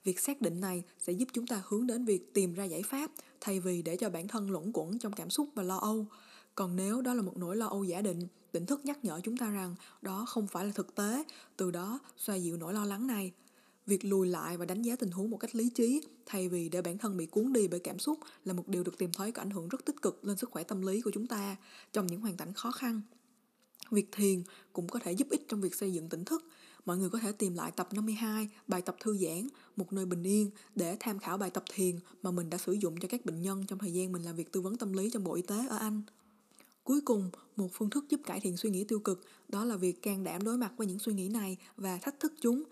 Việc 0.03 0.19
xác 0.19 0.41
định 0.41 0.61
này 0.61 0.83
sẽ 0.99 1.13
giúp 1.13 1.29
chúng 1.33 1.47
ta 1.47 1.61
hướng 1.67 1.87
đến 1.87 2.05
việc 2.05 2.33
tìm 2.33 2.53
ra 2.53 2.63
giải 2.63 2.83
pháp 2.83 3.11
thay 3.41 3.59
vì 3.59 3.81
để 3.81 3.97
cho 3.97 4.09
bản 4.09 4.27
thân 4.27 4.51
luẩn 4.51 4.71
quẩn 4.73 4.99
trong 4.99 5.13
cảm 5.13 5.29
xúc 5.29 5.49
và 5.55 5.63
lo 5.63 5.77
âu. 5.77 6.05
Còn 6.55 6.75
nếu 6.75 7.01
đó 7.01 7.13
là 7.13 7.21
một 7.21 7.37
nỗi 7.37 7.55
lo 7.55 7.67
âu 7.67 7.83
giả 7.83 8.01
định, 8.01 8.27
tỉnh 8.51 8.65
thức 8.65 8.85
nhắc 8.85 9.05
nhở 9.05 9.21
chúng 9.23 9.37
ta 9.37 9.49
rằng 9.49 9.75
đó 10.01 10.25
không 10.27 10.47
phải 10.47 10.65
là 10.65 10.71
thực 10.75 10.95
tế, 10.95 11.23
từ 11.57 11.71
đó 11.71 11.99
xoa 12.17 12.35
dịu 12.35 12.57
nỗi 12.57 12.73
lo 12.73 12.85
lắng 12.85 13.07
này. 13.07 13.31
Việc 13.87 14.05
lùi 14.05 14.27
lại 14.27 14.57
và 14.57 14.65
đánh 14.65 14.81
giá 14.81 14.95
tình 14.95 15.11
huống 15.11 15.29
một 15.29 15.37
cách 15.37 15.55
lý 15.55 15.69
trí 15.69 16.01
thay 16.25 16.49
vì 16.49 16.69
để 16.69 16.81
bản 16.81 16.97
thân 16.97 17.17
bị 17.17 17.25
cuốn 17.25 17.53
đi 17.53 17.67
bởi 17.67 17.79
cảm 17.79 17.99
xúc 17.99 18.19
là 18.45 18.53
một 18.53 18.67
điều 18.67 18.83
được 18.83 18.97
tìm 18.97 19.11
thấy 19.13 19.31
có 19.31 19.41
ảnh 19.41 19.49
hưởng 19.49 19.69
rất 19.69 19.85
tích 19.85 20.01
cực 20.01 20.25
lên 20.25 20.37
sức 20.37 20.49
khỏe 20.51 20.63
tâm 20.63 20.81
lý 20.81 21.01
của 21.01 21.11
chúng 21.13 21.27
ta 21.27 21.55
trong 21.93 22.07
những 22.07 22.21
hoàn 22.21 22.37
cảnh 22.37 22.53
khó 22.53 22.71
khăn. 22.71 23.01
Việc 23.91 24.11
thiền 24.11 24.43
cũng 24.73 24.87
có 24.87 24.99
thể 24.99 25.11
giúp 25.11 25.27
ích 25.29 25.45
trong 25.47 25.61
việc 25.61 25.75
xây 25.75 25.93
dựng 25.93 26.09
tỉnh 26.09 26.25
thức. 26.25 26.45
Mọi 26.85 26.97
người 26.97 27.09
có 27.09 27.19
thể 27.19 27.31
tìm 27.31 27.53
lại 27.53 27.71
tập 27.71 27.87
52, 27.91 28.49
bài 28.67 28.81
tập 28.81 28.95
thư 28.99 29.17
giãn, 29.17 29.47
một 29.75 29.93
nơi 29.93 30.05
bình 30.05 30.23
yên 30.23 30.51
để 30.75 30.97
tham 30.99 31.19
khảo 31.19 31.37
bài 31.37 31.49
tập 31.49 31.63
thiền 31.73 31.95
mà 32.23 32.31
mình 32.31 32.49
đã 32.49 32.57
sử 32.57 32.71
dụng 32.71 32.99
cho 32.99 33.07
các 33.07 33.25
bệnh 33.25 33.41
nhân 33.41 33.65
trong 33.67 33.79
thời 33.79 33.93
gian 33.93 34.11
mình 34.11 34.23
làm 34.23 34.35
việc 34.35 34.51
tư 34.51 34.61
vấn 34.61 34.77
tâm 34.77 34.93
lý 34.93 35.09
trong 35.09 35.23
Bộ 35.23 35.35
Y 35.35 35.41
tế 35.41 35.67
ở 35.69 35.77
Anh. 35.77 36.01
Cuối 36.83 37.01
cùng, 37.01 37.29
một 37.55 37.67
phương 37.73 37.89
thức 37.89 38.05
giúp 38.09 38.21
cải 38.25 38.39
thiện 38.39 38.57
suy 38.57 38.69
nghĩ 38.69 38.83
tiêu 38.83 38.99
cực 38.99 39.21
đó 39.47 39.65
là 39.65 39.75
việc 39.75 40.01
can 40.01 40.23
đảm 40.23 40.43
đối 40.43 40.57
mặt 40.57 40.71
với 40.77 40.87
những 40.87 40.99
suy 40.99 41.13
nghĩ 41.13 41.29
này 41.29 41.57
và 41.77 41.97
thách 41.97 42.19
thức 42.19 42.33
chúng. 42.41 42.63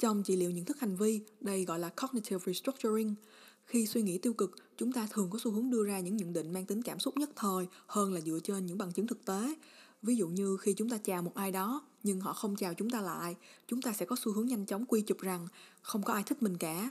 Trong 0.00 0.22
trị 0.22 0.36
liệu 0.36 0.50
nhận 0.50 0.64
thức 0.64 0.80
hành 0.80 0.96
vi, 0.96 1.20
đây 1.40 1.64
gọi 1.64 1.78
là 1.78 1.88
cognitive 1.88 2.38
restructuring. 2.46 3.14
Khi 3.64 3.86
suy 3.86 4.02
nghĩ 4.02 4.18
tiêu 4.18 4.32
cực, 4.32 4.56
chúng 4.76 4.92
ta 4.92 5.08
thường 5.10 5.30
có 5.30 5.38
xu 5.42 5.50
hướng 5.50 5.70
đưa 5.70 5.84
ra 5.84 6.00
những 6.00 6.16
nhận 6.16 6.32
định 6.32 6.52
mang 6.52 6.66
tính 6.66 6.82
cảm 6.82 6.98
xúc 6.98 7.16
nhất 7.16 7.30
thời 7.36 7.66
hơn 7.86 8.14
là 8.14 8.20
dựa 8.20 8.38
trên 8.44 8.66
những 8.66 8.78
bằng 8.78 8.92
chứng 8.92 9.06
thực 9.06 9.24
tế. 9.24 9.54
Ví 10.02 10.16
dụ 10.16 10.28
như 10.28 10.56
khi 10.56 10.72
chúng 10.72 10.88
ta 10.88 10.98
chào 10.98 11.22
một 11.22 11.34
ai 11.34 11.52
đó 11.52 11.82
nhưng 12.02 12.20
họ 12.20 12.32
không 12.32 12.56
chào 12.56 12.74
chúng 12.74 12.90
ta 12.90 13.00
lại, 13.00 13.36
chúng 13.68 13.82
ta 13.82 13.92
sẽ 13.92 14.06
có 14.06 14.16
xu 14.16 14.32
hướng 14.32 14.46
nhanh 14.46 14.66
chóng 14.66 14.86
quy 14.86 15.00
chụp 15.00 15.20
rằng 15.20 15.48
không 15.82 16.02
có 16.02 16.12
ai 16.12 16.22
thích 16.22 16.42
mình 16.42 16.56
cả. 16.56 16.90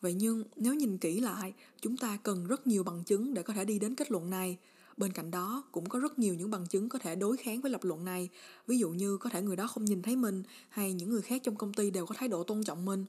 Vậy 0.00 0.14
nhưng 0.14 0.44
nếu 0.56 0.74
nhìn 0.74 0.98
kỹ 0.98 1.20
lại, 1.20 1.54
chúng 1.80 1.96
ta 1.96 2.18
cần 2.22 2.46
rất 2.46 2.66
nhiều 2.66 2.82
bằng 2.82 3.04
chứng 3.04 3.34
để 3.34 3.42
có 3.42 3.54
thể 3.54 3.64
đi 3.64 3.78
đến 3.78 3.94
kết 3.94 4.10
luận 4.10 4.30
này. 4.30 4.58
Bên 5.00 5.12
cạnh 5.12 5.30
đó, 5.30 5.64
cũng 5.72 5.88
có 5.88 5.98
rất 5.98 6.18
nhiều 6.18 6.34
những 6.34 6.50
bằng 6.50 6.66
chứng 6.66 6.88
có 6.88 6.98
thể 6.98 7.14
đối 7.14 7.36
kháng 7.36 7.60
với 7.60 7.70
lập 7.70 7.84
luận 7.84 8.04
này. 8.04 8.28
Ví 8.66 8.78
dụ 8.78 8.90
như 8.90 9.16
có 9.16 9.30
thể 9.30 9.42
người 9.42 9.56
đó 9.56 9.66
không 9.66 9.84
nhìn 9.84 10.02
thấy 10.02 10.16
mình 10.16 10.42
hay 10.68 10.92
những 10.92 11.10
người 11.10 11.22
khác 11.22 11.42
trong 11.44 11.56
công 11.56 11.74
ty 11.74 11.90
đều 11.90 12.06
có 12.06 12.14
thái 12.18 12.28
độ 12.28 12.44
tôn 12.44 12.64
trọng 12.64 12.84
mình. 12.84 13.04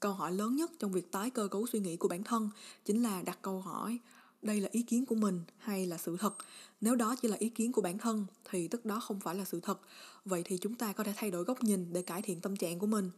Câu 0.00 0.12
hỏi 0.12 0.32
lớn 0.32 0.56
nhất 0.56 0.70
trong 0.78 0.92
việc 0.92 1.12
tái 1.12 1.30
cơ 1.30 1.48
cấu 1.48 1.66
suy 1.66 1.80
nghĩ 1.80 1.96
của 1.96 2.08
bản 2.08 2.24
thân 2.24 2.50
chính 2.84 3.02
là 3.02 3.22
đặt 3.22 3.38
câu 3.42 3.60
hỏi 3.60 3.98
đây 4.42 4.60
là 4.60 4.68
ý 4.72 4.82
kiến 4.82 5.06
của 5.06 5.14
mình 5.14 5.40
hay 5.58 5.86
là 5.86 5.98
sự 5.98 6.16
thật 6.16 6.36
nếu 6.80 6.96
đó 6.96 7.16
chỉ 7.22 7.28
là 7.28 7.36
ý 7.36 7.48
kiến 7.48 7.72
của 7.72 7.82
bản 7.82 7.98
thân 7.98 8.26
thì 8.50 8.68
tức 8.68 8.84
đó 8.84 9.00
không 9.00 9.20
phải 9.20 9.34
là 9.34 9.44
sự 9.44 9.60
thật 9.60 9.80
vậy 10.24 10.42
thì 10.44 10.58
chúng 10.58 10.74
ta 10.74 10.92
có 10.92 11.04
thể 11.04 11.12
thay 11.16 11.30
đổi 11.30 11.44
góc 11.44 11.62
nhìn 11.62 11.92
để 11.92 12.02
cải 12.02 12.22
thiện 12.22 12.40
tâm 12.40 12.56
trạng 12.56 12.78
của 12.78 12.86
mình 12.86 13.10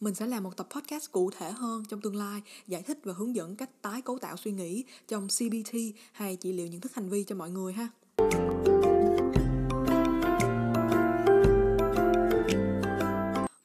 mình 0.00 0.14
sẽ 0.14 0.26
làm 0.26 0.42
một 0.42 0.56
tập 0.56 0.68
podcast 0.70 1.12
cụ 1.12 1.30
thể 1.30 1.50
hơn 1.50 1.84
trong 1.88 2.00
tương 2.00 2.16
lai, 2.16 2.42
giải 2.66 2.82
thích 2.82 2.98
và 3.04 3.12
hướng 3.12 3.34
dẫn 3.34 3.56
cách 3.56 3.82
tái 3.82 4.02
cấu 4.02 4.18
tạo 4.18 4.36
suy 4.36 4.52
nghĩ 4.52 4.84
trong 5.08 5.28
CBT 5.28 5.74
hay 6.12 6.36
trị 6.36 6.52
liệu 6.52 6.66
nhận 6.66 6.80
thức 6.80 6.94
hành 6.94 7.08
vi 7.08 7.24
cho 7.24 7.34
mọi 7.34 7.50
người 7.50 7.72
ha. 7.72 7.88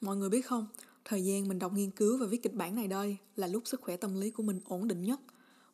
Mọi 0.00 0.16
người 0.16 0.28
biết 0.28 0.46
không, 0.46 0.66
thời 1.04 1.24
gian 1.24 1.48
mình 1.48 1.58
đọc 1.58 1.72
nghiên 1.72 1.90
cứu 1.90 2.18
và 2.18 2.26
viết 2.26 2.42
kịch 2.42 2.54
bản 2.54 2.74
này 2.74 2.88
đây 2.88 3.16
là 3.36 3.46
lúc 3.46 3.62
sức 3.66 3.80
khỏe 3.80 3.96
tâm 3.96 4.20
lý 4.20 4.30
của 4.30 4.42
mình 4.42 4.60
ổn 4.64 4.88
định 4.88 5.02
nhất. 5.02 5.20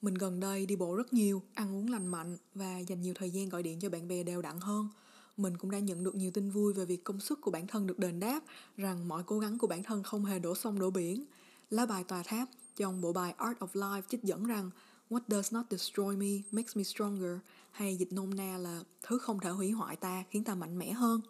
Mình 0.02 0.14
gần 0.14 0.40
đây 0.40 0.66
đi 0.66 0.76
bộ 0.76 0.96
rất 0.96 1.12
nhiều, 1.12 1.42
ăn 1.54 1.76
uống 1.76 1.90
lành 1.90 2.06
mạnh 2.06 2.36
và 2.54 2.78
dành 2.78 3.02
nhiều 3.02 3.14
thời 3.14 3.30
gian 3.30 3.48
gọi 3.48 3.62
điện 3.62 3.80
cho 3.80 3.90
bạn 3.90 4.08
bè 4.08 4.22
đều 4.22 4.42
đặn 4.42 4.60
hơn 4.60 4.88
mình 5.36 5.56
cũng 5.56 5.70
đã 5.70 5.78
nhận 5.78 6.04
được 6.04 6.14
nhiều 6.14 6.30
tin 6.30 6.50
vui 6.50 6.72
về 6.72 6.84
việc 6.84 7.04
công 7.04 7.20
sức 7.20 7.40
của 7.40 7.50
bản 7.50 7.66
thân 7.66 7.86
được 7.86 7.98
đền 7.98 8.20
đáp, 8.20 8.40
rằng 8.76 9.08
mọi 9.08 9.22
cố 9.26 9.38
gắng 9.38 9.58
của 9.58 9.66
bản 9.66 9.82
thân 9.82 10.02
không 10.02 10.24
hề 10.24 10.38
đổ 10.38 10.54
sông 10.54 10.78
đổ 10.78 10.90
biển. 10.90 11.24
Lá 11.70 11.86
bài 11.86 12.04
tòa 12.04 12.22
tháp 12.22 12.48
trong 12.76 13.00
bộ 13.00 13.12
bài 13.12 13.34
Art 13.38 13.58
of 13.58 13.68
Life 13.72 14.02
trích 14.08 14.22
dẫn 14.22 14.44
rằng 14.44 14.70
What 15.10 15.20
does 15.28 15.52
not 15.52 15.66
destroy 15.70 16.16
me 16.16 16.42
makes 16.50 16.76
me 16.76 16.82
stronger 16.82 17.38
hay 17.70 17.96
dịch 17.96 18.12
nôm 18.12 18.34
na 18.34 18.58
là 18.58 18.82
thứ 19.02 19.18
không 19.18 19.40
thể 19.40 19.50
hủy 19.50 19.70
hoại 19.70 19.96
ta 19.96 20.24
khiến 20.30 20.44
ta 20.44 20.54
mạnh 20.54 20.78
mẽ 20.78 20.92
hơn. 20.92 21.20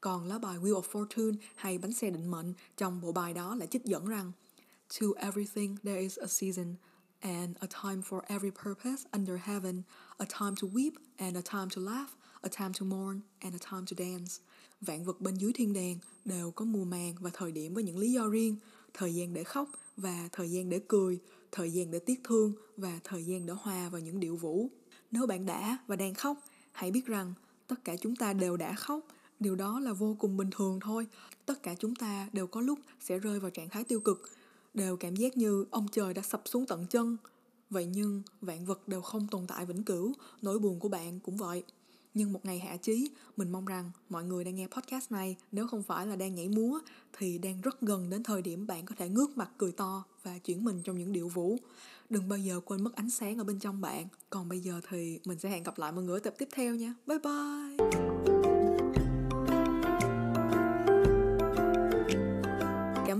Còn 0.00 0.26
lá 0.26 0.38
bài 0.38 0.58
Wheel 0.58 0.82
of 0.82 0.82
Fortune 0.92 1.34
hay 1.56 1.78
bánh 1.78 1.92
xe 1.92 2.10
định 2.10 2.30
mệnh 2.30 2.54
trong 2.76 3.00
bộ 3.00 3.12
bài 3.12 3.34
đó 3.34 3.54
lại 3.54 3.68
trích 3.70 3.84
dẫn 3.84 4.06
rằng 4.06 4.32
To 5.00 5.06
everything 5.16 5.76
there 5.84 6.00
is 6.00 6.18
a 6.18 6.26
season 6.26 6.74
and 7.20 7.56
a 7.60 7.66
time 7.82 8.02
for 8.02 8.20
every 8.28 8.50
purpose 8.50 9.04
under 9.12 9.36
heaven, 9.42 9.82
a 10.18 10.26
time 10.38 10.54
to 10.62 10.68
weep 10.68 10.92
and 11.16 11.36
a 11.36 11.42
time 11.42 11.68
to 11.76 11.82
laugh, 11.82 12.10
A 12.48 12.50
Time 12.58 12.72
to 12.80 12.86
Mourn 12.86 13.20
and 13.38 13.54
A 13.54 13.58
Time 13.70 13.86
to 13.90 13.94
Dance. 13.98 14.34
Vạn 14.80 15.04
vật 15.04 15.20
bên 15.20 15.34
dưới 15.34 15.52
thiên 15.52 15.72
đàng 15.72 15.98
đều 16.24 16.50
có 16.50 16.64
mùa 16.64 16.84
màng 16.84 17.14
và 17.20 17.30
thời 17.34 17.52
điểm 17.52 17.74
với 17.74 17.84
những 17.84 17.98
lý 17.98 18.12
do 18.12 18.28
riêng, 18.28 18.56
thời 18.94 19.14
gian 19.14 19.34
để 19.34 19.44
khóc 19.44 19.68
và 19.96 20.28
thời 20.32 20.50
gian 20.50 20.68
để 20.68 20.80
cười, 20.88 21.18
thời 21.52 21.70
gian 21.70 21.90
để 21.90 21.98
tiếc 21.98 22.20
thương 22.24 22.52
và 22.76 23.00
thời 23.04 23.24
gian 23.24 23.46
để 23.46 23.52
hòa 23.58 23.88
vào 23.88 24.00
những 24.00 24.20
điệu 24.20 24.36
vũ. 24.36 24.70
Nếu 25.10 25.26
bạn 25.26 25.46
đã 25.46 25.78
và 25.86 25.96
đang 25.96 26.14
khóc, 26.14 26.38
hãy 26.72 26.90
biết 26.90 27.06
rằng 27.06 27.34
tất 27.66 27.84
cả 27.84 27.96
chúng 27.96 28.16
ta 28.16 28.32
đều 28.32 28.56
đã 28.56 28.74
khóc, 28.74 29.06
điều 29.40 29.56
đó 29.56 29.80
là 29.80 29.92
vô 29.92 30.16
cùng 30.18 30.36
bình 30.36 30.50
thường 30.50 30.80
thôi. 30.80 31.06
Tất 31.46 31.62
cả 31.62 31.74
chúng 31.78 31.94
ta 31.94 32.28
đều 32.32 32.46
có 32.46 32.60
lúc 32.60 32.78
sẽ 33.00 33.18
rơi 33.18 33.40
vào 33.40 33.50
trạng 33.50 33.68
thái 33.68 33.84
tiêu 33.84 34.00
cực, 34.00 34.30
đều 34.74 34.96
cảm 34.96 35.16
giác 35.16 35.36
như 35.36 35.64
ông 35.70 35.86
trời 35.92 36.14
đã 36.14 36.22
sập 36.22 36.42
xuống 36.44 36.66
tận 36.66 36.86
chân. 36.86 37.16
Vậy 37.70 37.86
nhưng 37.86 38.22
vạn 38.40 38.66
vật 38.66 38.88
đều 38.88 39.02
không 39.02 39.26
tồn 39.30 39.46
tại 39.46 39.66
vĩnh 39.66 39.82
cửu, 39.82 40.12
nỗi 40.42 40.58
buồn 40.58 40.80
của 40.80 40.88
bạn 40.88 41.20
cũng 41.20 41.36
vậy. 41.36 41.64
Nhưng 42.14 42.32
một 42.32 42.44
ngày 42.44 42.58
hạ 42.58 42.76
chí, 42.76 43.10
mình 43.36 43.52
mong 43.52 43.66
rằng 43.66 43.90
mọi 44.08 44.24
người 44.24 44.44
đang 44.44 44.54
nghe 44.54 44.66
podcast 44.66 45.12
này 45.12 45.36
nếu 45.52 45.66
không 45.66 45.82
phải 45.82 46.06
là 46.06 46.16
đang 46.16 46.34
nhảy 46.34 46.48
múa 46.48 46.80
thì 47.18 47.38
đang 47.38 47.60
rất 47.60 47.80
gần 47.80 48.10
đến 48.10 48.22
thời 48.22 48.42
điểm 48.42 48.66
bạn 48.66 48.86
có 48.86 48.94
thể 48.98 49.08
ngước 49.08 49.36
mặt 49.36 49.50
cười 49.58 49.72
to 49.72 50.04
và 50.22 50.38
chuyển 50.38 50.64
mình 50.64 50.82
trong 50.82 50.98
những 50.98 51.12
điệu 51.12 51.28
vũ. 51.28 51.56
Đừng 52.10 52.28
bao 52.28 52.38
giờ 52.38 52.60
quên 52.64 52.84
mất 52.84 52.94
ánh 52.94 53.10
sáng 53.10 53.38
ở 53.38 53.44
bên 53.44 53.58
trong 53.58 53.80
bạn. 53.80 54.06
Còn 54.30 54.48
bây 54.48 54.60
giờ 54.60 54.80
thì 54.90 55.18
mình 55.24 55.38
sẽ 55.38 55.48
hẹn 55.48 55.62
gặp 55.62 55.78
lại 55.78 55.92
mọi 55.92 56.04
người 56.04 56.16
ở 56.16 56.20
tập 56.20 56.34
tiếp 56.38 56.48
theo 56.52 56.74
nha. 56.74 56.94
Bye 57.06 57.18
bye! 57.18 58.07